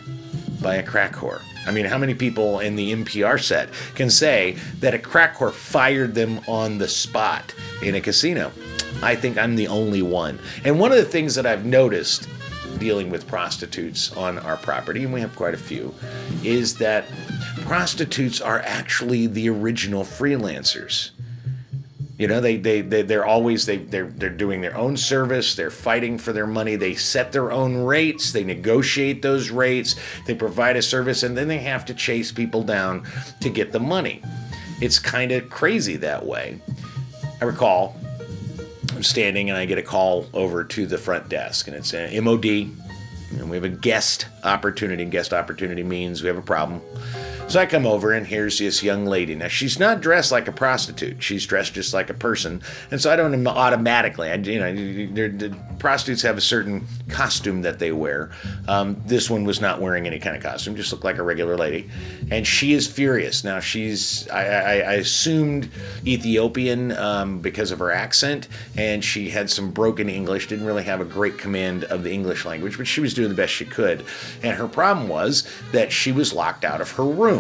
by 0.61 0.77
a 0.77 0.83
crack 0.83 1.13
whore. 1.13 1.41
I 1.67 1.73
mean, 1.73 1.85
how 1.85 1.99
many 1.99 2.15
people 2.15 2.61
in 2.61 2.77
the 2.77 2.93
NPR 2.93 3.41
set 3.43 3.71
can 3.95 4.11
say 4.11 4.57
that 4.81 4.95
a 4.95 4.99
crack 4.99 5.37
whore 5.37 5.53
fired 5.53 6.15
them 6.15 6.41
on 6.49 6.79
the 6.79 6.89
spot 6.89 7.55
in 7.83 7.95
a 7.95 8.01
casino? 8.01 8.53
I 9.03 9.15
think 9.15 9.39
I'm 9.39 9.57
the 9.57 9.69
only 9.69 10.03
one. 10.03 10.39
And 10.65 10.81
one 10.81 10.91
of 10.91 10.99
the 10.99 11.05
things 11.05 11.35
that 11.35 11.47
I've 11.47 11.65
noticed 11.65 12.29
dealing 12.79 13.11
with 13.11 13.27
prostitutes 13.27 14.13
on 14.17 14.39
our 14.39 14.57
property, 14.57 15.05
and 15.05 15.13
we 15.13 15.21
have 15.21 15.35
quite 15.35 15.55
a 15.55 15.59
few, 15.59 15.95
is 16.43 16.77
that 16.79 17.07
prostitutes 17.63 18.41
are 18.41 18.61
actually 18.61 19.27
the 19.27 19.49
original 19.49 20.05
freelancers. 20.05 21.11
You 22.19 22.29
know, 22.29 22.41
they, 22.41 22.57
they, 22.57 22.81
they, 22.81 23.03
they're 23.03 23.27
always, 23.27 23.67
they, 23.67 23.77
they're, 23.77 24.07
they're 24.07 24.31
doing 24.31 24.63
their 24.63 24.77
own 24.77 24.97
service. 24.97 25.55
They're 25.55 25.71
fighting 25.71 26.17
for 26.17 26.33
their 26.33 26.47
money. 26.47 26.77
They 26.77 26.95
set 26.95 27.33
their 27.33 27.53
own 27.53 27.85
rates. 27.85 28.33
They 28.33 28.43
negotiate 28.43 29.21
those 29.21 29.51
rates. 29.51 29.97
They 30.27 30.35
provide 30.35 30.77
a 30.77 30.83
service 30.83 31.23
and 31.23 31.37
then 31.37 31.49
they 31.49 31.59
have 31.59 31.85
to 31.87 31.95
chase 31.95 32.33
people 32.33 32.63
down 32.63 33.07
to 33.41 33.51
get 33.51 33.73
the 33.73 33.81
money. 33.81 34.23
It's 34.81 34.99
kind 34.99 35.31
of 35.31 35.51
crazy 35.51 35.97
that 35.97 36.25
way. 36.25 36.59
I 37.43 37.45
recall 37.45 37.97
I'm 38.95 39.03
standing 39.03 39.51
and 39.51 39.59
I 39.59 39.67
get 39.67 39.77
a 39.77 39.83
call 39.83 40.27
over 40.33 40.65
to 40.65 40.87
the 40.87 40.97
front 40.97 41.29
desk 41.29 41.69
and 41.69 41.77
it's 41.77 41.93
an 41.93 42.25
MOD 42.25 42.47
and 42.47 43.51
we 43.51 43.57
have 43.57 43.65
a 43.65 43.69
guest 43.69 44.27
opportunity. 44.43 45.05
Guest 45.05 45.35
opportunity 45.35 45.83
means 45.83 46.23
we 46.23 46.29
have 46.29 46.39
a 46.39 46.43
problem 46.43 46.81
So 47.49 47.61
I 47.61 47.67
come 47.67 47.87
over 47.87 48.13
and 48.13 48.27
here's 48.27 48.59
this 48.59 48.83
young 48.83 49.07
lady. 49.07 49.37
Now 49.37 49.47
she's 49.47 49.79
not 49.79 50.01
dressed 50.01 50.33
like 50.33 50.49
a 50.49 50.53
prostitute. 50.53 51.23
She's 51.23 51.47
dressed 51.47 51.75
just 51.75 51.95
like 51.95 52.11
a 52.11 52.15
person. 52.15 52.61
And 52.91 53.01
so 53.01 53.09
I 53.09 53.15
don't 53.15 53.47
automatically, 53.47 54.29
I, 54.31 54.35
you 54.35 54.59
know, 54.59 55.57
prostitutes 55.79 56.23
have 56.23 56.37
a 56.37 56.41
certain 56.41 56.89
costume 57.09 57.63
that 57.63 57.79
they 57.79 57.93
wear. 57.93 58.33
Um, 58.67 59.01
this 59.07 59.31
one 59.31 59.45
was 59.45 59.61
not 59.61 59.81
wearing 59.81 60.09
any 60.09 60.19
kind 60.19 60.37
of 60.37 60.43
costume, 60.43 60.75
just 60.75 60.91
looked 60.91 61.05
like 61.05 61.19
a 61.19 61.23
regular 61.23 61.57
lady. 61.57 61.89
And 62.33 62.45
she 62.45 62.73
is 62.73 62.89
furious. 62.89 63.45
Now 63.45 63.61
she's, 63.61 64.29
I, 64.31 64.47
I, 64.47 64.73
I 64.79 64.93
assumed 64.95 65.71
Ethiopian 66.05 66.91
um, 66.93 67.39
because 67.39 67.71
of 67.71 67.79
her 67.79 67.93
accent, 67.93 68.49
and 68.77 69.05
she 69.05 69.31
had 69.31 69.51
some 69.51 69.71
broken 69.71 70.09
English. 70.09 70.49
Didn't 70.49 70.67
really 70.67 70.83
have 70.83 71.01
a 71.01 71.05
great 71.05 71.39
command 71.39 71.85
of 71.85 72.03
the 72.03 72.11
English 72.11 72.45
language, 72.45 72.77
but 72.77 72.89
she 72.89 73.01
was 73.01 73.15
doing 73.15 73.29
the 73.29 73.37
best 73.37 73.53
she 73.53 73.67
could. 73.67 74.05
And 74.43 74.57
her 74.57 74.67
problem 74.67 75.07
was 75.07 75.49
that 75.71 75.93
she 75.93 76.11
was 76.11 76.33
locked 76.33 76.65
out 76.65 76.81
of 76.81 76.91
her 76.93 77.05
room 77.05 77.36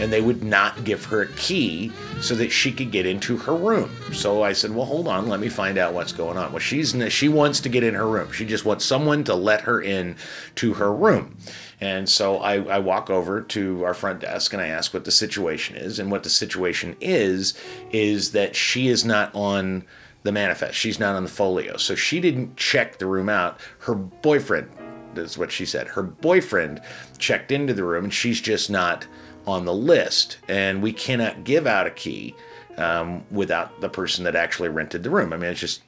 and 0.00 0.12
they 0.12 0.20
would 0.20 0.42
not 0.42 0.84
give 0.84 1.04
her 1.06 1.22
a 1.22 1.28
key 1.28 1.92
so 2.20 2.34
that 2.34 2.50
she 2.50 2.72
could 2.72 2.90
get 2.90 3.06
into 3.06 3.36
her 3.36 3.54
room. 3.54 3.90
So 4.12 4.42
I 4.42 4.52
said, 4.52 4.74
"Well, 4.74 4.86
hold 4.86 5.06
on, 5.06 5.28
let 5.28 5.40
me 5.40 5.48
find 5.48 5.78
out 5.78 5.92
what's 5.92 6.12
going 6.12 6.36
on." 6.36 6.52
Well, 6.52 6.60
she's 6.60 6.94
she 7.12 7.28
wants 7.28 7.60
to 7.60 7.68
get 7.68 7.84
in 7.84 7.94
her 7.94 8.06
room. 8.06 8.32
She 8.32 8.44
just 8.44 8.64
wants 8.64 8.84
someone 8.84 9.24
to 9.24 9.34
let 9.34 9.62
her 9.62 9.80
in 9.80 10.16
to 10.56 10.74
her 10.74 10.92
room. 10.92 11.36
And 11.80 12.08
so 12.08 12.38
I, 12.38 12.62
I 12.62 12.78
walk 12.78 13.10
over 13.10 13.40
to 13.40 13.84
our 13.84 13.92
front 13.92 14.20
desk 14.20 14.52
and 14.52 14.62
I 14.62 14.68
ask 14.68 14.94
what 14.94 15.04
the 15.04 15.10
situation 15.10 15.74
is. 15.76 15.98
And 15.98 16.12
what 16.12 16.22
the 16.22 16.30
situation 16.30 16.96
is 17.00 17.54
is 17.90 18.30
that 18.32 18.54
she 18.54 18.86
is 18.86 19.04
not 19.04 19.34
on 19.34 19.84
the 20.22 20.30
manifest. 20.30 20.78
She's 20.78 21.00
not 21.00 21.16
on 21.16 21.24
the 21.24 21.28
folio. 21.28 21.76
So 21.76 21.96
she 21.96 22.20
didn't 22.20 22.56
check 22.56 22.98
the 22.98 23.06
room 23.06 23.28
out. 23.28 23.58
Her 23.80 23.96
boyfriend, 23.96 24.70
that's 25.14 25.38
what 25.38 25.52
she 25.52 25.66
said. 25.66 25.88
Her 25.88 26.02
boyfriend 26.02 26.80
checked 27.18 27.52
into 27.52 27.74
the 27.74 27.84
room 27.84 28.04
and 28.04 28.14
she's 28.14 28.40
just 28.40 28.70
not 28.70 29.06
on 29.46 29.64
the 29.64 29.74
list, 29.74 30.38
and 30.48 30.82
we 30.82 30.92
cannot 30.92 31.44
give 31.44 31.66
out 31.66 31.86
a 31.86 31.90
key 31.90 32.34
um, 32.76 33.24
without 33.30 33.80
the 33.80 33.88
person 33.88 34.24
that 34.24 34.36
actually 34.36 34.68
rented 34.68 35.02
the 35.02 35.10
room. 35.10 35.32
I 35.32 35.36
mean, 35.36 35.50
it's 35.50 35.60
just 35.60 35.82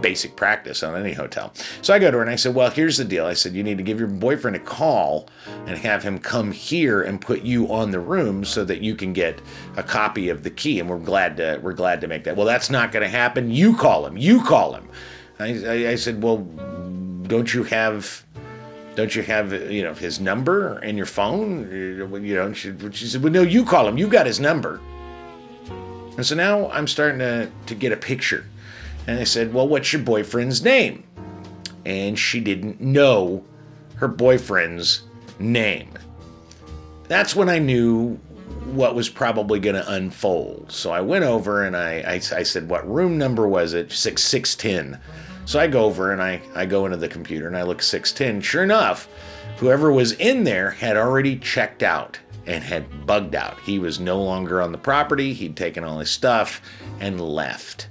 basic 0.00 0.36
practice 0.36 0.82
on 0.82 0.96
any 0.96 1.12
hotel. 1.12 1.52
So 1.82 1.92
I 1.92 1.98
go 1.98 2.10
to 2.10 2.16
her 2.16 2.22
and 2.22 2.30
I 2.30 2.36
said, 2.36 2.54
Well, 2.54 2.70
here's 2.70 2.96
the 2.96 3.04
deal. 3.04 3.26
I 3.26 3.34
said, 3.34 3.54
You 3.54 3.62
need 3.62 3.78
to 3.78 3.84
give 3.84 3.98
your 3.98 4.08
boyfriend 4.08 4.56
a 4.56 4.60
call 4.60 5.28
and 5.66 5.76
have 5.78 6.02
him 6.02 6.18
come 6.18 6.52
here 6.52 7.02
and 7.02 7.20
put 7.20 7.42
you 7.42 7.72
on 7.72 7.90
the 7.90 8.00
room 8.00 8.44
so 8.44 8.64
that 8.64 8.80
you 8.80 8.94
can 8.94 9.12
get 9.12 9.40
a 9.76 9.82
copy 9.82 10.28
of 10.28 10.42
the 10.42 10.50
key. 10.50 10.80
And 10.80 10.88
we're 10.88 10.98
glad 10.98 11.36
to 11.36 11.60
we're 11.62 11.72
glad 11.74 12.00
to 12.00 12.08
make 12.08 12.24
that. 12.24 12.36
Well, 12.36 12.46
that's 12.46 12.70
not 12.70 12.92
gonna 12.92 13.08
happen. 13.08 13.50
You 13.50 13.76
call 13.76 14.06
him. 14.06 14.16
You 14.16 14.42
call 14.42 14.74
him. 14.74 14.88
I, 15.38 15.64
I, 15.64 15.90
I 15.90 15.94
said, 15.96 16.22
Well, 16.22 16.38
don't 17.26 17.52
you 17.52 17.64
have 17.64 18.24
don't 18.94 19.14
you 19.14 19.22
have 19.22 19.52
you 19.70 19.82
know 19.82 19.94
his 19.94 20.20
number 20.20 20.78
in 20.82 20.96
your 20.96 21.06
phone? 21.06 21.70
You 21.70 22.34
know, 22.34 22.52
she, 22.52 22.72
she 22.92 23.06
said, 23.06 23.22
well, 23.22 23.32
no, 23.32 23.42
you 23.42 23.64
call 23.64 23.88
him. 23.88 23.96
You 23.98 24.08
got 24.08 24.26
his 24.26 24.40
number. 24.40 24.80
And 26.16 26.26
so 26.26 26.34
now 26.34 26.70
I'm 26.70 26.86
starting 26.86 27.20
to, 27.20 27.50
to 27.66 27.74
get 27.74 27.92
a 27.92 27.96
picture. 27.96 28.44
And 29.06 29.18
I 29.18 29.24
said, 29.24 29.54
well, 29.54 29.66
what's 29.66 29.92
your 29.92 30.02
boyfriend's 30.02 30.62
name? 30.62 31.04
And 31.86 32.18
she 32.18 32.40
didn't 32.40 32.80
know 32.80 33.44
her 33.96 34.08
boyfriend's 34.08 35.02
name. 35.38 35.98
That's 37.08 37.34
when 37.34 37.48
I 37.48 37.58
knew 37.58 38.16
what 38.66 38.94
was 38.94 39.08
probably 39.08 39.58
going 39.58 39.74
to 39.74 39.92
unfold. 39.92 40.70
So 40.70 40.92
I 40.92 41.00
went 41.00 41.24
over 41.24 41.64
and 41.64 41.76
I, 41.76 42.00
I, 42.00 42.14
I 42.14 42.42
said, 42.42 42.68
what 42.68 42.88
room 42.88 43.18
number 43.18 43.48
was 43.48 43.74
it? 43.74 43.90
6610. 43.90 45.00
So 45.44 45.58
I 45.58 45.66
go 45.66 45.84
over 45.84 46.12
and 46.12 46.22
I, 46.22 46.40
I 46.54 46.66
go 46.66 46.86
into 46.86 46.96
the 46.96 47.08
computer 47.08 47.46
and 47.46 47.56
I 47.56 47.62
look 47.62 47.82
610. 47.82 48.42
Sure 48.42 48.62
enough, 48.62 49.08
whoever 49.58 49.92
was 49.92 50.12
in 50.12 50.44
there 50.44 50.70
had 50.70 50.96
already 50.96 51.36
checked 51.36 51.82
out 51.82 52.18
and 52.46 52.62
had 52.62 53.06
bugged 53.06 53.34
out. 53.34 53.58
He 53.60 53.78
was 53.78 54.00
no 54.00 54.22
longer 54.22 54.62
on 54.62 54.72
the 54.72 54.78
property. 54.78 55.32
He'd 55.32 55.56
taken 55.56 55.84
all 55.84 55.98
his 55.98 56.10
stuff 56.10 56.62
and 57.00 57.20
left. 57.20 57.88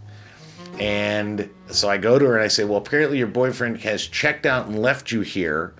And 0.80 1.50
so 1.68 1.90
I 1.90 1.98
go 1.98 2.18
to 2.18 2.26
her 2.26 2.36
and 2.36 2.44
I 2.44 2.48
say, 2.48 2.64
Well, 2.64 2.78
apparently 2.78 3.18
your 3.18 3.28
boyfriend 3.28 3.80
has 3.82 4.08
checked 4.08 4.46
out 4.46 4.68
and 4.68 4.82
left 4.82 5.12
you 5.12 5.22
here. 5.22 5.74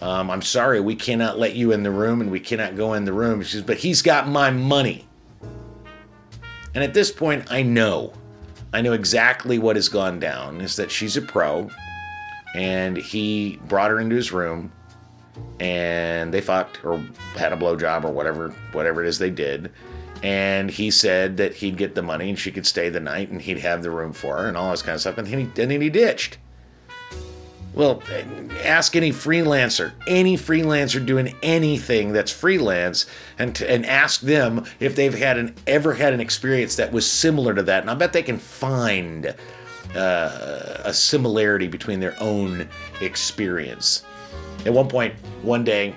Um, 0.00 0.30
I'm 0.30 0.42
sorry, 0.42 0.80
we 0.80 0.96
cannot 0.96 1.38
let 1.38 1.54
you 1.54 1.72
in 1.72 1.82
the 1.82 1.90
room 1.90 2.22
and 2.22 2.30
we 2.30 2.40
cannot 2.40 2.74
go 2.74 2.94
in 2.94 3.04
the 3.04 3.12
room. 3.12 3.42
She 3.42 3.52
says, 3.52 3.62
But 3.62 3.78
he's 3.78 4.02
got 4.02 4.28
my 4.28 4.50
money. 4.50 5.06
And 6.74 6.82
at 6.82 6.94
this 6.94 7.10
point, 7.10 7.50
I 7.50 7.62
know 7.62 8.12
I 8.72 8.82
know 8.82 8.92
exactly 8.92 9.58
what 9.58 9.76
has 9.76 9.88
gone 9.88 10.20
down 10.20 10.60
is 10.60 10.76
that 10.76 10.90
she's 10.90 11.16
a 11.16 11.22
pro 11.22 11.68
and 12.54 12.96
he 12.96 13.58
brought 13.66 13.90
her 13.90 14.00
into 14.00 14.14
his 14.14 14.32
room 14.32 14.72
and 15.58 16.32
they 16.32 16.40
fucked 16.40 16.84
or 16.84 16.98
had 17.36 17.52
a 17.52 17.56
blowjob 17.56 18.04
or 18.04 18.12
whatever 18.12 18.50
whatever 18.72 19.02
it 19.02 19.08
is 19.08 19.18
they 19.18 19.30
did. 19.30 19.72
And 20.22 20.70
he 20.70 20.90
said 20.90 21.38
that 21.38 21.54
he'd 21.54 21.78
get 21.78 21.94
the 21.94 22.02
money 22.02 22.28
and 22.28 22.38
she 22.38 22.52
could 22.52 22.66
stay 22.66 22.90
the 22.90 23.00
night 23.00 23.30
and 23.30 23.40
he'd 23.40 23.58
have 23.58 23.82
the 23.82 23.90
room 23.90 24.12
for 24.12 24.36
her 24.36 24.46
and 24.46 24.56
all 24.56 24.70
this 24.70 24.82
kind 24.82 24.94
of 24.94 25.00
stuff. 25.00 25.18
And 25.18 25.26
then 25.26 25.38
he, 25.38 25.62
and 25.62 25.70
then 25.70 25.80
he 25.80 25.90
ditched 25.90 26.38
well, 27.80 28.02
ask 28.62 28.94
any 28.94 29.10
freelancer, 29.10 29.92
any 30.06 30.36
freelancer 30.36 31.04
doing 31.04 31.34
anything 31.42 32.12
that's 32.12 32.30
freelance, 32.30 33.06
and 33.38 33.58
and 33.62 33.86
ask 33.86 34.20
them 34.20 34.66
if 34.80 34.94
they've 34.94 35.14
had 35.14 35.38
an 35.38 35.54
ever 35.66 35.94
had 35.94 36.12
an 36.12 36.20
experience 36.20 36.76
that 36.76 36.92
was 36.92 37.10
similar 37.10 37.54
to 37.54 37.62
that. 37.62 37.80
And 37.82 37.90
I 37.90 37.94
bet 37.94 38.12
they 38.12 38.22
can 38.22 38.36
find 38.36 39.34
uh, 39.94 40.82
a 40.84 40.92
similarity 40.92 41.68
between 41.68 42.00
their 42.00 42.14
own 42.20 42.68
experience. 43.00 44.04
At 44.66 44.74
one 44.74 44.88
point, 44.88 45.14
one 45.40 45.64
day, 45.64 45.94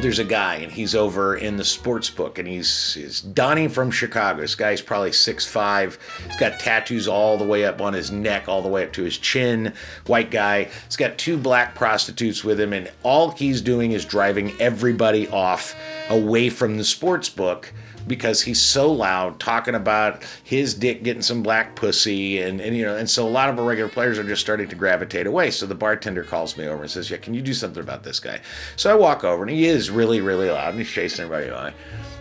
there's 0.00 0.18
a 0.18 0.24
guy 0.24 0.56
and 0.56 0.72
he's 0.72 0.94
over 0.94 1.36
in 1.36 1.56
the 1.56 1.64
sports 1.64 2.10
book 2.10 2.38
and 2.38 2.48
he's, 2.48 2.94
he's 2.94 3.20
Donnie 3.20 3.68
from 3.68 3.90
Chicago. 3.90 4.40
This 4.40 4.54
guy's 4.54 4.82
probably 4.82 5.12
six 5.12 5.46
five. 5.46 5.98
He's 6.26 6.36
got 6.36 6.58
tattoos 6.60 7.08
all 7.08 7.38
the 7.38 7.44
way 7.44 7.64
up 7.64 7.80
on 7.80 7.94
his 7.94 8.10
neck, 8.10 8.48
all 8.48 8.62
the 8.62 8.68
way 8.68 8.84
up 8.84 8.92
to 8.94 9.02
his 9.02 9.16
chin. 9.16 9.72
White 10.06 10.30
guy. 10.30 10.64
He's 10.86 10.96
got 10.96 11.16
two 11.18 11.36
black 11.36 11.74
prostitutes 11.74 12.44
with 12.44 12.60
him, 12.60 12.72
and 12.72 12.90
all 13.02 13.30
he's 13.30 13.60
doing 13.60 13.92
is 13.92 14.04
driving 14.04 14.52
everybody 14.60 15.28
off 15.28 15.74
away 16.08 16.50
from 16.50 16.76
the 16.76 16.84
sports 16.84 17.28
book 17.28 17.72
because 18.06 18.42
he's 18.42 18.60
so 18.60 18.90
loud 18.92 19.40
talking 19.40 19.74
about 19.74 20.22
his 20.42 20.74
dick 20.74 21.02
getting 21.02 21.22
some 21.22 21.42
black 21.42 21.74
pussy 21.74 22.40
and, 22.40 22.60
and 22.60 22.76
you 22.76 22.84
know 22.84 22.96
and 22.96 23.08
so 23.08 23.26
a 23.26 23.28
lot 23.28 23.48
of 23.48 23.58
our 23.58 23.64
regular 23.64 23.90
players 23.90 24.18
are 24.18 24.24
just 24.24 24.40
starting 24.40 24.68
to 24.68 24.76
gravitate 24.76 25.26
away. 25.26 25.50
So 25.50 25.66
the 25.66 25.74
bartender 25.74 26.24
calls 26.24 26.56
me 26.56 26.66
over 26.66 26.82
and 26.82 26.90
says 26.90 27.10
yeah 27.10 27.18
can 27.18 27.34
you 27.34 27.42
do 27.42 27.54
something 27.54 27.82
about 27.82 28.02
this 28.02 28.20
guy? 28.20 28.40
So 28.76 28.90
i 28.90 28.94
walk 28.94 29.24
over 29.24 29.42
and 29.42 29.50
he 29.50 29.66
is 29.66 29.90
really 29.90 30.20
really 30.20 30.50
loud 30.50 30.70
and 30.70 30.78
he's 30.78 30.90
chasing 30.90 31.24
everybody 31.24 31.50
away 31.50 31.74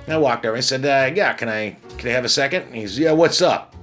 and 0.05 0.13
i 0.13 0.17
walked 0.17 0.45
over 0.45 0.55
and 0.55 0.59
i 0.59 0.61
said 0.61 0.85
uh, 0.85 1.13
yeah 1.13 1.33
can 1.33 1.49
i 1.49 1.75
can 1.97 2.09
i 2.09 2.13
have 2.13 2.25
a 2.25 2.29
second? 2.29 2.63
And 2.63 2.75
he's 2.75 2.97
yeah 2.97 3.11
what's 3.11 3.41
up? 3.41 3.75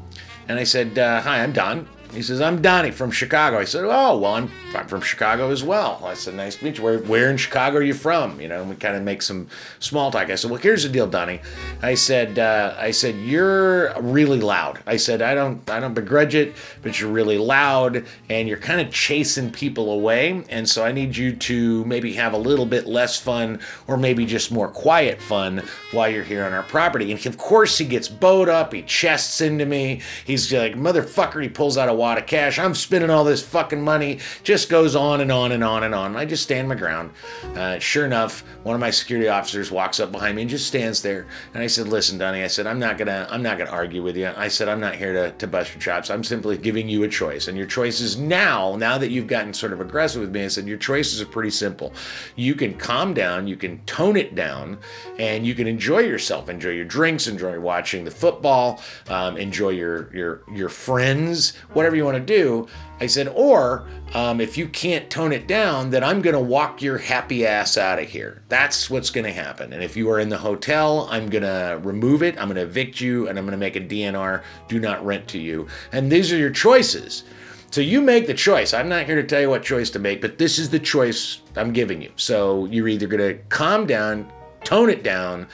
And 0.49 0.59
i 0.59 0.65
said 0.65 0.99
uh, 0.99 1.21
hi 1.21 1.43
i'm 1.43 1.53
don 1.53 1.89
he 2.13 2.23
says, 2.23 2.41
I'm 2.41 2.61
Donnie 2.61 2.91
from 2.91 3.11
Chicago. 3.11 3.59
I 3.59 3.65
said, 3.65 3.85
Oh, 3.85 4.19
well, 4.19 4.35
I'm, 4.35 4.51
I'm 4.75 4.89
from 4.89 5.01
Chicago 5.01 5.51
as 5.51 5.63
well. 5.63 6.01
I 6.05 6.15
said, 6.15 6.35
Nice 6.35 6.57
to 6.57 6.65
meet 6.65 6.79
you. 6.79 6.85
Where, 6.85 6.99
where 6.99 7.31
in 7.31 7.37
Chicago 7.37 7.79
are 7.79 7.83
you 7.83 7.95
from? 7.95 8.41
You 8.41 8.49
know, 8.49 8.65
we 8.65 8.75
kind 8.75 8.97
of 8.97 9.03
make 9.03 9.23
some 9.23 9.47
small 9.79 10.11
talk. 10.11 10.29
I 10.29 10.35
said, 10.35 10.51
Well, 10.51 10.61
here's 10.61 10.83
the 10.83 10.89
deal, 10.89 11.07
Donnie. 11.07 11.41
I 11.83 11.95
said, 11.95 12.39
uh, 12.39 12.75
I 12.77 12.91
said, 12.91 13.15
You're 13.17 13.95
really 14.01 14.41
loud. 14.41 14.81
I 14.87 14.97
said, 14.97 15.23
I 15.23 15.35
don't 15.35 15.69
I 15.71 15.79
don't 15.79 15.95
begrudge 15.95 16.35
it, 16.35 16.55
but 16.83 16.99
you're 16.99 17.11
really 17.11 17.39
loud 17.39 18.05
and 18.29 18.49
you're 18.49 18.59
kind 18.59 18.81
of 18.81 18.93
chasing 18.93 19.53
people 19.53 19.93
away. 19.93 20.45
And 20.49 20.69
so 20.69 20.85
I 20.85 20.91
need 20.91 21.17
you 21.17 21.37
to 21.37 21.85
maybe 21.85 22.15
have 22.15 22.33
a 22.33 22.39
little 22.39 22.67
bit 22.67 22.87
less 22.87 23.19
fun 23.19 23.61
or 23.87 23.97
maybe 23.97 24.27
just 24.27 24.51
more 24.51 24.69
quiet 24.69 25.23
fun 25.23 25.63
while 25.93 26.09
you're 26.09 26.25
here 26.25 26.45
on 26.45 26.53
our 26.53 26.65
property. 26.65 27.13
And 27.13 27.25
of 27.27 27.39
course 27.39 27.79
he 27.79 27.85
gets 27.85 28.09
bowed 28.09 28.49
up, 28.49 28.73
he 28.73 28.83
chests 28.83 29.41
into 29.41 29.65
me. 29.65 30.01
He's 30.25 30.53
like, 30.53 30.75
motherfucker, 30.75 31.41
he 31.43 31.49
pulls 31.49 31.79
out 31.79 31.89
a 31.89 32.00
wad 32.01 32.17
of 32.17 32.25
cash. 32.25 32.59
I'm 32.59 32.75
spending 32.75 33.11
all 33.11 33.25
this 33.25 33.43
fucking 33.43 33.83
money. 33.83 34.21
Just 34.43 34.71
goes 34.71 34.97
on 34.97 35.21
and 35.21 35.31
on 35.31 35.53
and 35.53 35.63
on 35.63 35.85
and 35.85 35.95
on. 35.95 36.17
I 36.17 36.25
just 36.25 36.43
stand 36.43 36.67
my 36.67 36.75
ground. 36.75 37.11
Uh, 37.55 37.79
sure 37.79 38.07
enough, 38.07 38.41
one 38.63 38.75
of 38.75 38.81
my 38.81 38.89
security 38.89 39.29
officers 39.29 39.71
walks 39.71 40.01
up 40.01 40.11
behind 40.11 40.37
me 40.37 40.43
and 40.43 40.51
just 40.51 40.67
stands 40.67 41.03
there. 41.03 41.27
And 41.53 41.63
I 41.63 41.67
said, 41.67 41.89
"Listen, 41.89 42.17
Donnie," 42.17 42.43
I 42.43 42.47
said, 42.47 42.67
"I'm 42.67 42.79
not 42.79 42.97
gonna, 42.97 43.29
I'm 43.31 43.43
not 43.43 43.59
gonna 43.59 43.71
argue 43.71 44.03
with 44.03 44.17
you." 44.17 44.33
I 44.35 44.49
said, 44.49 44.67
"I'm 44.67 44.81
not 44.81 44.95
here 44.95 45.13
to, 45.13 45.33
to 45.33 45.47
bust 45.47 45.75
your 45.75 45.83
chops. 45.83 46.09
I'm 46.09 46.25
simply 46.25 46.57
giving 46.57 46.89
you 46.89 47.03
a 47.03 47.09
choice, 47.09 47.49
and 47.49 47.59
your 47.59 47.67
choice 47.67 48.01
is 48.01 48.17
now. 48.17 48.77
Now 48.77 48.97
that 48.97 49.11
you've 49.11 49.27
gotten 49.27 49.53
sort 49.53 49.75
of 49.75 49.83
aggressive 49.83 50.23
with 50.23 50.31
me, 50.31 50.45
I 50.45 50.49
said 50.49 50.67
your 50.67 50.79
choices 50.79 51.21
are 51.21 51.27
pretty 51.27 51.51
simple. 51.51 51.93
You 52.35 52.55
can 52.55 52.79
calm 52.79 53.13
down, 53.13 53.47
you 53.47 53.57
can 53.57 53.85
tone 53.85 54.17
it 54.17 54.35
down, 54.35 54.79
and 55.19 55.47
you 55.47 55.55
can 55.55 55.67
enjoy 55.67 55.99
yourself, 55.99 56.49
enjoy 56.49 56.71
your 56.71 56.87
drinks, 56.87 57.27
enjoy 57.27 57.61
watching 57.61 58.07
the 58.07 58.11
football, 58.11 58.81
um, 59.11 59.37
enjoy 59.37 59.71
your 59.71 60.11
your 60.15 60.43
your 60.55 60.71
friends, 60.71 61.59
whatever." 61.75 61.90
Whatever 61.91 61.97
you 61.97 62.05
want 62.05 62.27
to 62.27 62.43
do. 62.43 62.69
I 63.01 63.07
said, 63.07 63.29
or 63.35 63.89
um, 64.15 64.41
if 64.41 64.57
you 64.57 64.69
can't 64.69 65.11
tone 65.11 65.33
it 65.33 65.49
down, 65.49 65.91
then 65.91 66.05
I'm 66.05 66.23
going 66.23 66.35
to 66.35 66.41
walk 66.41 66.83
your 66.83 66.99
happy 66.99 67.47
ass 67.47 67.77
out 67.77 67.99
of 67.99 68.09
here. 68.09 68.43
That's 68.49 68.89
what's 68.89 69.11
going 69.11 69.25
to 69.25 69.33
happen. 69.33 69.73
And 69.73 69.83
if 69.83 69.97
you 69.97 70.09
are 70.11 70.21
in 70.21 70.29
the 70.29 70.39
hotel, 70.39 71.09
I'm 71.11 71.29
going 71.29 71.43
to 71.43 71.81
remove 71.83 72.23
it. 72.23 72.39
I'm 72.39 72.47
going 72.47 72.57
to 72.57 72.63
evict 72.63 73.01
you 73.01 73.29
and 73.29 73.39
I'm 73.39 73.45
going 73.45 73.53
to 73.53 73.59
make 73.59 73.77
a 73.77 73.81
DNR, 73.81 74.43
do 74.69 74.79
not 74.79 75.05
rent 75.05 75.27
to 75.29 75.39
you. 75.39 75.67
And 75.91 76.13
these 76.13 76.33
are 76.33 76.37
your 76.37 76.51
choices. 76.51 77.25
So 77.73 77.81
you 77.81 78.01
make 78.01 78.27
the 78.27 78.35
choice. 78.35 78.75
I'm 78.75 78.89
not 78.89 79.07
here 79.07 79.17
to 79.17 79.27
tell 79.27 79.41
you 79.41 79.51
what 79.51 79.63
choice 79.65 79.91
to 79.91 79.99
make, 79.99 80.21
but 80.21 80.39
this 80.39 80.59
is 80.59 80.71
the 80.71 80.79
choice 80.79 81.41
I'm 81.57 81.73
giving 81.73 82.03
you. 82.03 82.13
So 82.17 82.67
you're 82.67 82.89
either 82.89 83.07
going 83.07 83.37
to 83.37 83.43
calm 83.49 83.87
down, 83.87 84.31
tone 84.63 84.91
it 84.91 85.03
down, 85.03 85.49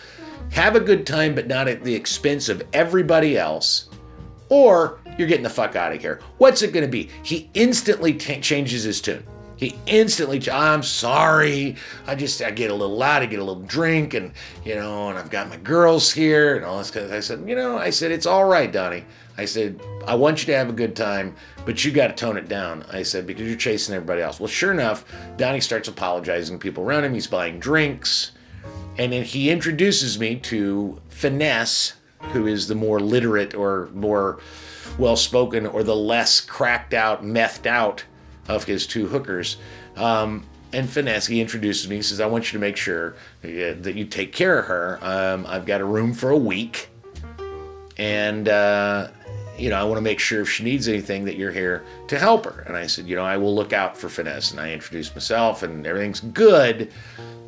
have 0.50 0.76
a 0.76 0.80
good 0.80 1.06
time, 1.06 1.34
but 1.34 1.46
not 1.46 1.68
at 1.68 1.84
the 1.84 1.94
expense 1.94 2.48
of 2.48 2.62
everybody 2.72 3.36
else, 3.36 3.88
or 4.48 4.98
you're 5.18 5.28
getting 5.28 5.42
the 5.42 5.50
fuck 5.50 5.76
out 5.76 5.92
of 5.92 6.00
here. 6.00 6.20
What's 6.38 6.62
it 6.62 6.72
going 6.72 6.84
to 6.84 6.90
be? 6.90 7.10
He 7.22 7.50
instantly 7.54 8.14
t- 8.14 8.40
changes 8.40 8.84
his 8.84 9.00
tune. 9.00 9.24
He 9.56 9.74
instantly, 9.86 10.42
I'm 10.50 10.82
sorry. 10.82 11.76
I 12.06 12.14
just, 12.14 12.42
I 12.42 12.50
get 12.50 12.70
a 12.70 12.74
little 12.74 12.96
loud, 12.96 13.22
I 13.22 13.26
get 13.26 13.40
a 13.40 13.44
little 13.44 13.62
drink, 13.62 14.12
and, 14.12 14.32
you 14.64 14.74
know, 14.74 15.08
and 15.08 15.18
I've 15.18 15.30
got 15.30 15.48
my 15.48 15.56
girls 15.56 16.12
here 16.12 16.56
and 16.56 16.64
all 16.64 16.76
this. 16.76 16.90
Kind 16.90 17.06
of, 17.06 17.12
I 17.12 17.20
said, 17.20 17.48
you 17.48 17.56
know, 17.56 17.78
I 17.78 17.88
said, 17.88 18.10
it's 18.10 18.26
all 18.26 18.44
right, 18.44 18.70
Donnie. 18.70 19.04
I 19.38 19.46
said, 19.46 19.80
I 20.06 20.14
want 20.14 20.40
you 20.40 20.46
to 20.46 20.58
have 20.58 20.68
a 20.68 20.74
good 20.74 20.94
time, 20.94 21.34
but 21.64 21.82
you 21.84 21.90
got 21.90 22.08
to 22.08 22.14
tone 22.14 22.36
it 22.36 22.48
down. 22.48 22.84
I 22.92 23.02
said, 23.02 23.26
because 23.26 23.46
you're 23.46 23.56
chasing 23.56 23.94
everybody 23.94 24.20
else. 24.20 24.38
Well, 24.38 24.46
sure 24.46 24.72
enough, 24.72 25.06
Donnie 25.38 25.60
starts 25.60 25.88
apologizing 25.88 26.58
to 26.58 26.62
people 26.62 26.84
around 26.84 27.04
him. 27.04 27.14
He's 27.14 27.26
buying 27.26 27.58
drinks. 27.58 28.32
And 28.98 29.12
then 29.12 29.24
he 29.24 29.50
introduces 29.50 30.18
me 30.18 30.36
to 30.36 31.00
Finesse, 31.08 31.94
who 32.32 32.46
is 32.46 32.68
the 32.68 32.74
more 32.74 33.00
literate 33.00 33.54
or 33.54 33.88
more 33.94 34.40
well 34.98 35.16
spoken 35.16 35.66
or 35.66 35.82
the 35.82 35.96
less 35.96 36.40
cracked 36.40 36.94
out, 36.94 37.24
methed 37.24 37.66
out 37.66 38.04
of 38.48 38.64
his 38.64 38.86
two 38.86 39.08
hookers. 39.08 39.56
Um, 39.96 40.44
and 40.72 40.88
he 40.88 41.40
introduces 41.40 41.88
me. 41.88 41.96
He 41.96 42.02
says, 42.02 42.20
I 42.20 42.26
want 42.26 42.52
you 42.52 42.58
to 42.58 42.60
make 42.60 42.76
sure 42.76 43.14
that 43.42 43.94
you 43.94 44.04
take 44.04 44.32
care 44.32 44.58
of 44.58 44.66
her. 44.66 44.98
Um, 45.00 45.46
I've 45.48 45.64
got 45.64 45.80
a 45.80 45.84
room 45.84 46.12
for 46.12 46.30
a 46.30 46.36
week. 46.36 46.90
And, 47.96 48.48
uh, 48.48 49.08
you 49.58 49.70
know, 49.70 49.76
I 49.76 49.84
want 49.84 49.96
to 49.96 50.02
make 50.02 50.18
sure 50.18 50.42
if 50.42 50.50
she 50.50 50.64
needs 50.64 50.88
anything 50.88 51.24
that 51.24 51.36
you're 51.36 51.52
here 51.52 51.84
to 52.08 52.18
help 52.18 52.44
her. 52.44 52.62
And 52.66 52.76
I 52.76 52.86
said, 52.86 53.06
you 53.06 53.16
know, 53.16 53.24
I 53.24 53.36
will 53.36 53.54
look 53.54 53.72
out 53.72 53.96
for 53.96 54.08
Finesse. 54.08 54.50
And 54.50 54.60
I 54.60 54.72
introduced 54.72 55.14
myself, 55.14 55.62
and 55.62 55.86
everything's 55.86 56.20
good. 56.20 56.92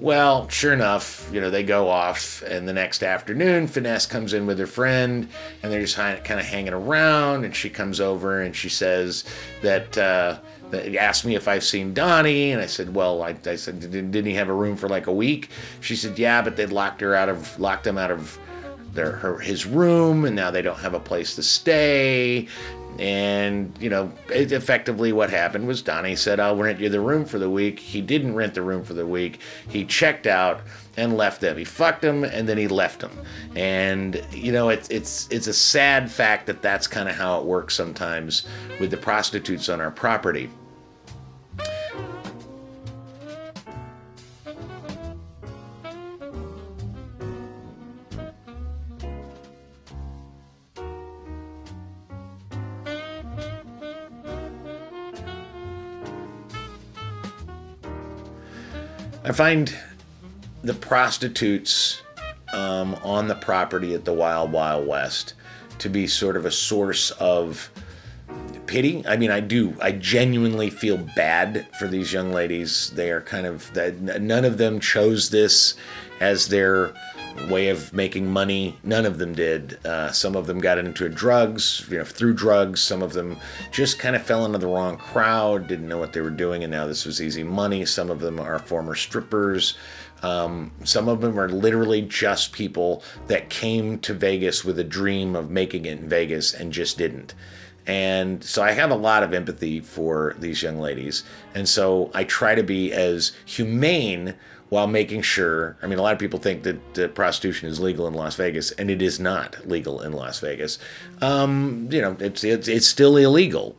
Well, 0.01 0.49
sure 0.49 0.73
enough, 0.73 1.29
you 1.33 1.41
know, 1.41 1.51
they 1.51 1.65
go 1.65 1.89
off, 1.89 2.43
and 2.43 2.69
the 2.69 2.73
next 2.73 3.03
afternoon, 3.03 3.67
Finesse 3.67 4.07
comes 4.07 4.33
in 4.33 4.47
with 4.47 4.59
her 4.59 4.67
friend, 4.67 5.29
and 5.63 5.73
they're 5.73 5.81
just 5.81 5.97
kind 5.97 6.41
of 6.41 6.47
hanging 6.47 6.73
around. 6.73 7.45
And 7.45 7.55
she 7.55 7.69
comes 7.69 8.01
over 8.01 8.41
and 8.41 8.55
she 8.55 8.69
says 8.69 9.25
that, 9.63 9.99
uh, 9.99 10.39
he 10.71 10.99
asked 10.99 11.25
me 11.25 11.35
if 11.35 11.49
I've 11.49 11.65
seen 11.65 11.95
Donnie, 11.95 12.53
and 12.53 12.61
I 12.61 12.67
said, 12.67 12.95
"Well, 12.95 13.23
I, 13.23 13.35
I 13.47 13.57
said, 13.57 13.81
didn't, 13.81 14.11
didn't 14.11 14.27
he 14.27 14.35
have 14.35 14.51
a 14.51 14.55
room 14.55 14.77
for 14.77 14.87
like 14.87 15.07
a 15.07 15.13
week?" 15.13 15.49
She 15.81 15.97
said, 15.97 16.19
"Yeah, 16.19 16.43
but 16.43 16.57
they 16.57 16.67
locked 16.67 17.01
her 17.01 17.15
out 17.15 17.31
of 17.31 17.59
locked 17.59 17.87
him 17.87 17.97
out 17.97 18.11
of 18.11 18.39
their 18.99 19.13
her, 19.13 19.39
his 19.39 19.67
room, 19.67 20.25
and 20.25 20.37
now 20.37 20.51
they 20.51 20.63
don't 20.63 20.79
have 20.81 20.95
a 20.95 21.01
place 21.01 21.35
to 21.37 21.43
stay." 21.43 22.49
And 22.99 23.73
you 23.79 23.89
know, 23.89 24.13
it, 24.29 24.51
effectively, 24.51 25.13
what 25.13 25.31
happened 25.31 25.69
was 25.69 25.83
Donnie 25.83 26.17
said, 26.17 26.41
"I'll 26.41 26.57
rent 26.57 26.81
you 26.81 26.89
the 26.89 27.01
room 27.01 27.25
for 27.25 27.39
the 27.39 27.49
week." 27.49 27.79
He 27.79 28.01
didn't 28.01 28.35
rent 28.35 28.55
the 28.55 28.63
room 28.63 28.83
for 28.83 28.95
the 28.95 29.07
week. 29.07 29.41
He 29.69 29.85
checked 29.85 30.27
out 30.27 30.63
and 30.99 31.17
left 31.17 31.41
them. 31.41 31.57
He 31.57 31.65
fucked 31.65 32.03
them 32.03 32.25
and 32.25 32.49
then 32.49 32.59
he 32.59 32.67
left 32.67 33.01
them. 33.01 33.13
And 33.55 34.21
you 34.33 34.51
know, 34.51 34.69
it's 34.69 34.89
it's 34.91 35.29
it's 35.31 35.47
a 35.47 35.55
sad 35.55 36.11
fact 36.11 36.47
that 36.47 36.61
that's 36.61 36.89
kind 36.89 37.09
of 37.09 37.15
how 37.15 37.39
it 37.39 37.47
works 37.47 37.75
sometimes 37.75 38.45
with 38.81 38.91
the 38.91 38.97
prostitutes 38.97 39.69
on 39.69 39.81
our 39.81 39.93
property. 39.93 40.51
I 59.29 59.33
find 59.33 59.77
the 60.63 60.73
prostitutes 60.73 62.01
um, 62.55 62.95
on 63.05 63.29
the 63.29 63.35
property 63.35 63.93
at 63.93 64.07
the 64.07 64.13
Wild 64.15 64.53
Wild 64.53 64.87
West 64.87 65.35
to 65.81 65.91
be 65.91 66.07
sort 66.07 66.35
of 66.35 66.47
a 66.47 66.51
source 66.51 67.11
of 67.11 67.69
pity. 68.65 69.07
I 69.07 69.19
mean, 69.19 69.31
I 69.31 69.41
do. 69.41 69.77
I 69.83 69.93
genuinely 69.93 70.71
feel 70.71 70.97
bad 71.15 71.67
for 71.79 71.87
these 71.87 72.11
young 72.11 72.33
ladies. 72.33 72.91
They 72.95 73.11
are 73.11 73.21
kind 73.21 73.45
of 73.45 73.71
that. 73.75 74.01
none 74.01 74.47
of 74.47 74.57
them 74.57 74.81
chose 74.81 75.29
this 75.29 75.75
as 76.21 76.49
their 76.49 76.95
way 77.51 77.69
of 77.69 77.93
making 77.93 78.31
money. 78.31 78.79
None 78.83 79.07
of 79.07 79.19
them 79.19 79.35
did. 79.35 79.79
Uh, 79.85 80.11
some 80.13 80.37
of 80.37 80.47
them 80.47 80.59
got 80.59 80.79
into 80.79 81.09
drugs, 81.09 81.87
you 81.91 81.99
know, 81.99 82.05
through 82.05 82.35
drugs. 82.35 82.81
Some 82.81 83.03
of 83.03 83.13
them 83.13 83.39
just 83.71 83.99
kind 83.99 84.17
of 84.17 84.23
fell 84.23 84.45
into 84.45 84.59
the 84.59 84.67
wrong 84.67 84.97
crowd, 84.97 85.67
didn't 85.67 85.89
know 85.89 85.99
what 85.99 86.13
they 86.13 86.21
were 86.21 86.31
doing, 86.31 86.65
and 86.65 86.71
now 86.71 86.87
this 86.87 87.05
was 87.05 87.23
easy 87.23 87.43
money. 87.43 87.85
Some 87.85 88.11
of 88.11 88.21
them 88.21 88.39
are 88.41 88.59
former 88.59 88.95
strippers. 88.95 89.77
Um, 90.23 90.73
some 90.85 91.09
of 91.09 91.21
them 91.21 91.39
are 91.39 91.49
literally 91.49 92.03
just 92.03 92.53
people 92.53 93.03
that 93.29 93.51
came 93.51 93.99
to 94.01 94.15
Vegas 94.15 94.65
with 94.65 94.79
a 94.79 94.85
dream 94.85 95.37
of 95.37 95.51
making 95.51 95.85
it 95.85 96.01
in 96.01 96.09
Vegas 96.09 96.53
and 96.53 96.73
just 96.73 96.99
didn't. 96.99 97.35
And 97.87 98.45
so 98.45 98.63
I 98.63 98.73
have 98.73 98.91
a 98.91 98.97
lot 98.97 99.23
of 99.23 99.33
empathy 99.33 99.81
for 99.81 100.37
these 100.39 100.63
young 100.63 100.79
ladies. 100.79 101.25
And 101.55 101.67
so 101.67 102.11
I 102.13 102.25
try 102.25 102.55
to 102.55 102.63
be 102.63 102.93
as 102.93 103.33
humane 103.47 104.35
while 104.69 104.87
making 104.87 105.23
sure. 105.23 105.77
I 105.83 105.87
mean, 105.87 105.99
a 105.99 106.03
lot 106.03 106.13
of 106.13 106.19
people 106.19 106.39
think 106.39 106.63
that 106.65 107.15
prostitution 107.15 107.69
is 107.69 107.81
legal 107.81 108.07
in 108.07 108.15
Las 108.15 108.37
Vegas, 108.37 108.71
and 108.73 108.91
it 108.91 109.01
is 109.01 109.19
not 109.19 109.67
legal 109.67 110.03
in 110.03 110.13
Las 110.13 110.41
Vegas. 110.41 110.79
Um, 111.23 111.89
you 111.91 112.03
know, 112.03 112.17
it's, 112.21 112.45
it's, 112.45 112.69
it's 112.69 112.87
still 112.87 113.17
illegal. 113.17 113.77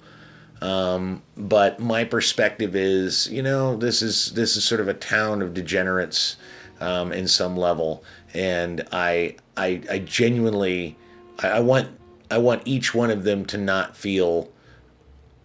Um, 0.62 1.22
but 1.38 1.80
my 1.80 2.04
perspective 2.04 2.76
is, 2.76 3.30
you 3.32 3.42
know, 3.42 3.78
this 3.78 4.02
is 4.02 4.34
this 4.34 4.58
is 4.58 4.64
sort 4.66 4.82
of 4.82 4.88
a 4.88 4.94
town 4.94 5.42
of 5.42 5.54
degenerates 5.54 6.36
um, 6.82 7.14
in 7.14 7.28
some 7.28 7.56
level, 7.56 8.04
and 8.34 8.86
I 8.92 9.38
I, 9.56 9.82
I 9.90 10.00
genuinely 10.00 10.98
I, 11.42 11.48
I 11.48 11.60
want 11.62 11.88
I 12.30 12.40
want 12.40 12.64
each 12.66 12.94
one 12.94 13.10
of 13.10 13.24
them 13.24 13.46
to 13.46 13.58
not 13.58 13.96
feel 13.96 14.50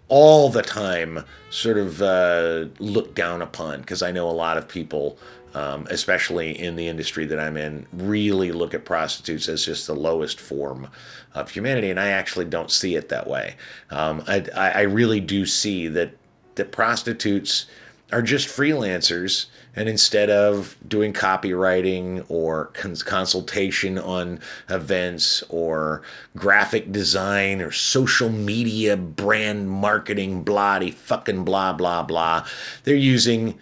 all 0.09 0.49
the 0.49 0.62
time 0.62 1.25
sort 1.51 1.79
of 1.79 2.03
uh, 2.03 2.67
looked 2.79 3.14
down 3.14 3.43
upon 3.43 3.81
because 3.81 4.03
I 4.03 4.11
know 4.12 4.29
a 4.29 4.33
lot 4.33 4.59
of 4.59 4.69
people, 4.69 5.19
um, 5.55 5.87
especially 5.90 6.59
in 6.59 6.77
the 6.77 6.88
industry 6.88 7.25
that 7.27 7.40
I'm 7.40 7.57
in, 7.57 7.87
really 7.93 8.53
look 8.53 8.75
at 8.75 8.85
prostitutes 8.85 9.49
as 9.49 9.64
just 9.64 9.87
the 9.87 9.95
lowest 9.95 10.40
form 10.40 10.88
of 11.35 11.51
humanity, 11.51 11.90
and 11.90 11.99
I 11.99 12.09
actually 12.09 12.45
don't 12.45 12.71
see 12.71 12.97
it 12.97 13.09
that 13.09 13.27
way. 13.27 13.57
Um, 13.90 14.23
I, 14.27 14.45
I 14.55 14.81
really 14.83 15.21
do 15.21 15.47
see 15.47 15.88
that 15.88 16.12
that 16.55 16.71
prostitutes 16.71 17.67
are 18.12 18.23
just 18.23 18.49
freelancers 18.49 19.47
and 19.75 19.88
instead 19.88 20.31
of 20.31 20.77
doing 20.87 21.12
copywriting 21.12 22.25
or 22.29 22.67
cons- 22.75 23.03
consultation 23.03 23.99
on 23.99 24.38
events 24.69 25.43
or 25.49 26.03
graphic 26.37 26.93
design 26.93 27.61
or 27.61 27.73
social 27.73 28.29
media 28.29 28.97
brand 28.97 29.69
marketing 29.69 30.43
blah 30.43 30.79
fucking 30.90 31.45
blah 31.45 31.73
blah 31.73 32.03
blah 32.03 32.47
they're 32.85 32.95
using 32.95 33.59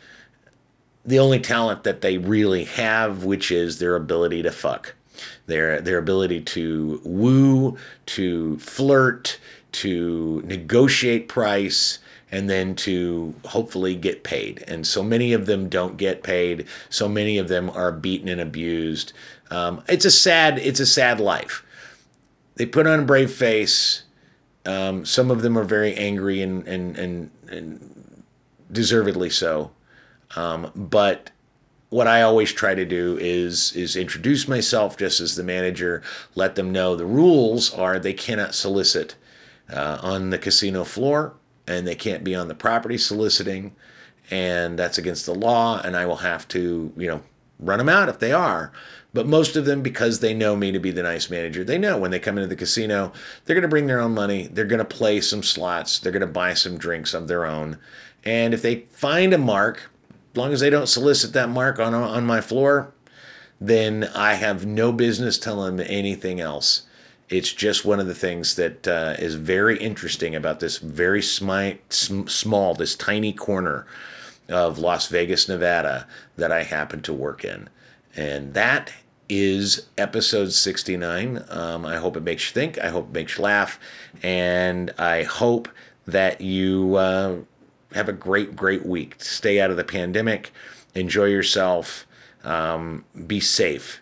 the 1.05 1.19
only 1.19 1.41
talent 1.41 1.85
that 1.85 2.01
they 2.01 2.19
really 2.19 2.65
have 2.65 3.25
which 3.25 3.51
is 3.51 3.79
their 3.79 3.97
ability 3.97 4.43
to 4.43 4.53
fuck. 4.53 4.95
Their 5.47 5.81
their 5.81 5.99
ability 5.99 6.43
to 6.43 7.01
woo 7.05 7.77
to 8.07 8.59
flirt 8.59 9.39
to 9.73 10.43
negotiate 10.45 11.29
price 11.29 11.99
and 12.33 12.49
then 12.49 12.75
to 12.75 13.35
hopefully 13.45 13.95
get 13.95 14.25
paid. 14.25 14.65
And 14.67 14.87
so 14.87 15.03
many 15.03 15.35
of 15.35 15.45
them 15.45 15.69
don't 15.69 15.99
get 15.99 16.23
paid. 16.23 16.67
So 16.89 17.07
many 17.07 17.37
of 17.37 17.49
them 17.49 17.69
are 17.71 17.93
beaten 17.93 18.27
and 18.27 18.41
abused. 18.41 19.13
Um, 19.51 19.85
it's 19.87 20.07
a 20.07 20.11
sad, 20.11 20.59
it's 20.59 20.81
a 20.81 20.87
sad 20.87 21.21
life. 21.21 21.65
They 22.57 22.65
put 22.65 22.87
on 22.87 23.01
a 23.01 23.05
brave 23.05 23.31
face. 23.31 24.05
Um, 24.65 25.05
some 25.05 25.31
of 25.31 25.43
them 25.43 25.59
are 25.59 25.65
very 25.65 25.95
angry 25.95 26.41
and 26.41 26.67
and 26.67 26.97
and, 26.97 27.31
and 27.49 28.23
deservedly 28.71 29.31
so. 29.31 29.73
Um, 30.35 30.71
but 30.75 31.31
what 31.91 32.07
I 32.07 32.23
always 32.23 32.53
try 32.53 32.75
to 32.75 32.87
do 32.87 33.19
is 33.21 33.75
is 33.75 33.97
introduce 33.97 34.49
myself 34.49 34.97
just 34.97 35.21
as 35.21 35.37
the 35.37 35.43
manager, 35.43 36.03
let 36.35 36.55
them 36.55 36.73
know 36.73 36.97
the 36.97 37.05
rules 37.05 37.75
are 37.75 37.99
they 37.99 38.15
cannot 38.15 38.55
solicit 38.55 39.17
uh, 39.71 39.99
on 40.01 40.31
the 40.31 40.39
casino 40.39 40.85
floor 40.85 41.35
and 41.67 41.87
they 41.87 41.95
can't 41.95 42.25
be 42.25 42.35
on 42.35 42.49
the 42.49 42.55
property 42.55 42.99
soliciting, 42.99 43.75
and 44.31 44.79
that's 44.79 44.99
against 44.99 45.27
the 45.27 45.35
law, 45.35 45.81
and 45.83 45.97
I 45.97 46.07
will 46.07 46.17
have 46.17 46.49
to, 46.49 46.93
you 46.97 47.07
know, 47.07 47.23
run 47.59 47.79
them 47.79 47.89
out 47.89 48.09
if 48.09 48.19
they 48.19 48.33
are. 48.33 48.73
But 49.15 49.27
most 49.27 49.57
of 49.57 49.67
them, 49.67 49.83
because 49.83 50.21
they 50.21 50.33
know 50.33 50.57
me 50.57 50.73
to 50.73 50.79
be 50.79 50.91
the 50.91 51.03
nice 51.03 51.29
manager, 51.29 51.65
they 51.65 51.79
know 51.79 51.99
when 51.99 52.11
they 52.11 52.19
come 52.19 52.39
into 52.39 52.49
the 52.49 52.57
casino, 52.57 53.13
they're 53.45 53.55
going 53.55 53.63
to 53.63 53.69
bring 53.69 53.87
their 53.87 54.01
own 54.01 54.15
money. 54.15 54.49
They're 54.51 54.65
going 54.65 54.79
to 54.79 54.85
play 54.85 55.21
some 55.21 55.43
slots. 55.43 55.99
They're 55.99 56.13
going 56.13 56.21
to 56.21 56.27
buy 56.27 56.55
some 56.55 56.79
drinks 56.79 57.13
of 57.13 57.29
their 57.29 57.45
own. 57.45 57.79
And 58.25 58.55
if 58.55 58.63
they 58.63 58.87
find 58.91 59.35
a 59.35 59.39
mark, 59.39 59.91
as 60.33 60.37
long 60.37 60.53
as 60.53 60.61
they 60.61 60.71
don't 60.71 60.89
solicit 60.89 61.35
that 61.35 61.51
mark 61.51 61.79
on, 61.79 61.93
on 61.93 62.25
my 62.25 62.41
floor, 62.41 62.95
then 63.61 64.05
I 64.15 64.35
have 64.35 64.65
no 64.65 64.93
business 64.93 65.39
telling 65.39 65.77
them 65.77 65.87
anything 65.89 66.41
else. 66.41 66.83
It's 67.33 67.51
just 67.51 67.87
one 67.87 67.99
of 67.99 68.07
the 68.07 68.15
things 68.15 68.57
that 68.57 68.87
uh, 68.87 69.15
is 69.19 69.37
very 69.37 69.79
interesting 69.79 70.35
about 70.37 70.61
this 70.61 70.77
very 70.77 71.23
smi- 71.23 71.79
sm- 71.89 72.27
small, 72.27 72.75
this 72.75 72.95
tiny 72.95 73.33
corner 73.33 73.87
of 74.51 74.79
Las 74.79 75.07
Vegas, 75.07 75.49
Nevada 75.49 76.07
that 76.37 76.53
I 76.53 76.63
happen 76.63 77.01
to 77.01 77.13
work 77.15 77.43
in. 77.43 77.71
And 78.15 78.53
that 78.53 78.93
is 79.31 79.87
episode 79.97 80.53
69. 80.53 81.43
Um, 81.49 81.87
I 81.87 81.97
hope 81.97 82.19
it 82.19 82.23
makes 82.23 82.51
you 82.51 82.53
think. 82.53 82.79
I 82.79 82.89
hope 82.89 83.09
it 83.09 83.15
makes 83.15 83.39
you 83.39 83.45
laugh. 83.45 83.81
And 84.23 84.93
I 84.99 85.23
hope 85.23 85.71
that 86.07 86.43
you 86.43 86.97
uh, 86.97 87.37
have 87.95 88.11
a 88.11 88.13
great, 88.13 88.55
great 88.55 88.85
week. 88.85 89.15
Stay 89.23 89.59
out 89.59 89.71
of 89.71 89.79
the 89.79 89.85
pandemic. 89.85 90.53
Enjoy 90.95 91.25
yourself. 91.25 92.07
Um, 92.45 93.07
be 93.27 93.41
safe. 93.41 94.02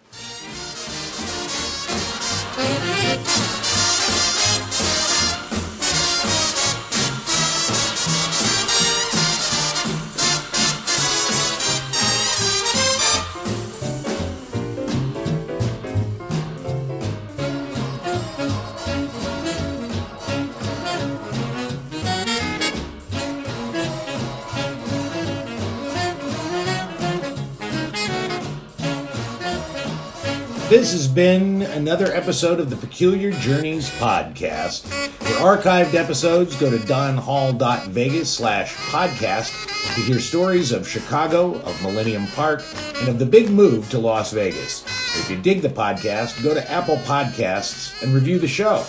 This 30.70 30.92
has 30.92 31.08
been 31.08 31.62
another 31.62 32.14
episode 32.14 32.60
of 32.60 32.70
the 32.70 32.76
Peculiar 32.76 33.32
Journeys 33.32 33.90
podcast. 33.98 34.82
For 34.86 35.34
archived 35.44 35.94
episodes, 35.94 36.54
go 36.54 36.70
to 36.70 36.76
donhall.vegas 36.76 38.30
slash 38.30 38.72
podcast 38.76 39.50
to 39.96 40.00
hear 40.02 40.20
stories 40.20 40.70
of 40.70 40.86
Chicago, 40.86 41.56
of 41.62 41.82
Millennium 41.82 42.28
Park, 42.28 42.62
and 42.98 43.08
of 43.08 43.18
the 43.18 43.26
big 43.26 43.50
move 43.50 43.90
to 43.90 43.98
Las 43.98 44.30
Vegas. 44.30 44.84
If 45.18 45.28
you 45.28 45.38
dig 45.38 45.60
the 45.60 45.70
podcast, 45.70 46.40
go 46.40 46.54
to 46.54 46.70
Apple 46.70 46.98
Podcasts 46.98 48.00
and 48.04 48.14
review 48.14 48.38
the 48.38 48.46
show. 48.46 48.84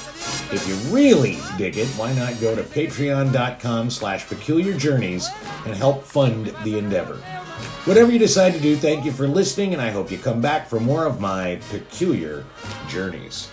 If 0.54 0.63
you 0.67 0.76
really 0.96 1.39
dig 1.58 1.78
it, 1.80 1.88
why 1.98 2.13
not 2.13 2.39
go 2.39 2.56
to 2.56 2.62
patreon.com 2.62 3.89
slash 3.89 4.28
peculiar 4.28 4.78
journeys 4.78 5.30
and 5.65 5.74
help 5.74 6.04
fund 6.04 6.54
the 6.63 6.78
endeavor. 6.78 7.20
Whatever 7.86 8.12
you 8.12 8.20
decide 8.20 8.54
to 8.54 8.60
do, 8.60 8.76
thank 8.76 9.06
you 9.06 9.12
for 9.12 9.28
listening, 9.28 9.74
and 9.74 9.82
I 9.82 9.89
hope 9.89 10.12
you 10.12 10.20
come 10.20 10.39
back 10.39 10.67
for 10.67 10.80
more 10.80 11.08
of 11.08 11.20
my 11.20 11.60
peculiar 11.72 12.46
journeys. 12.88 13.50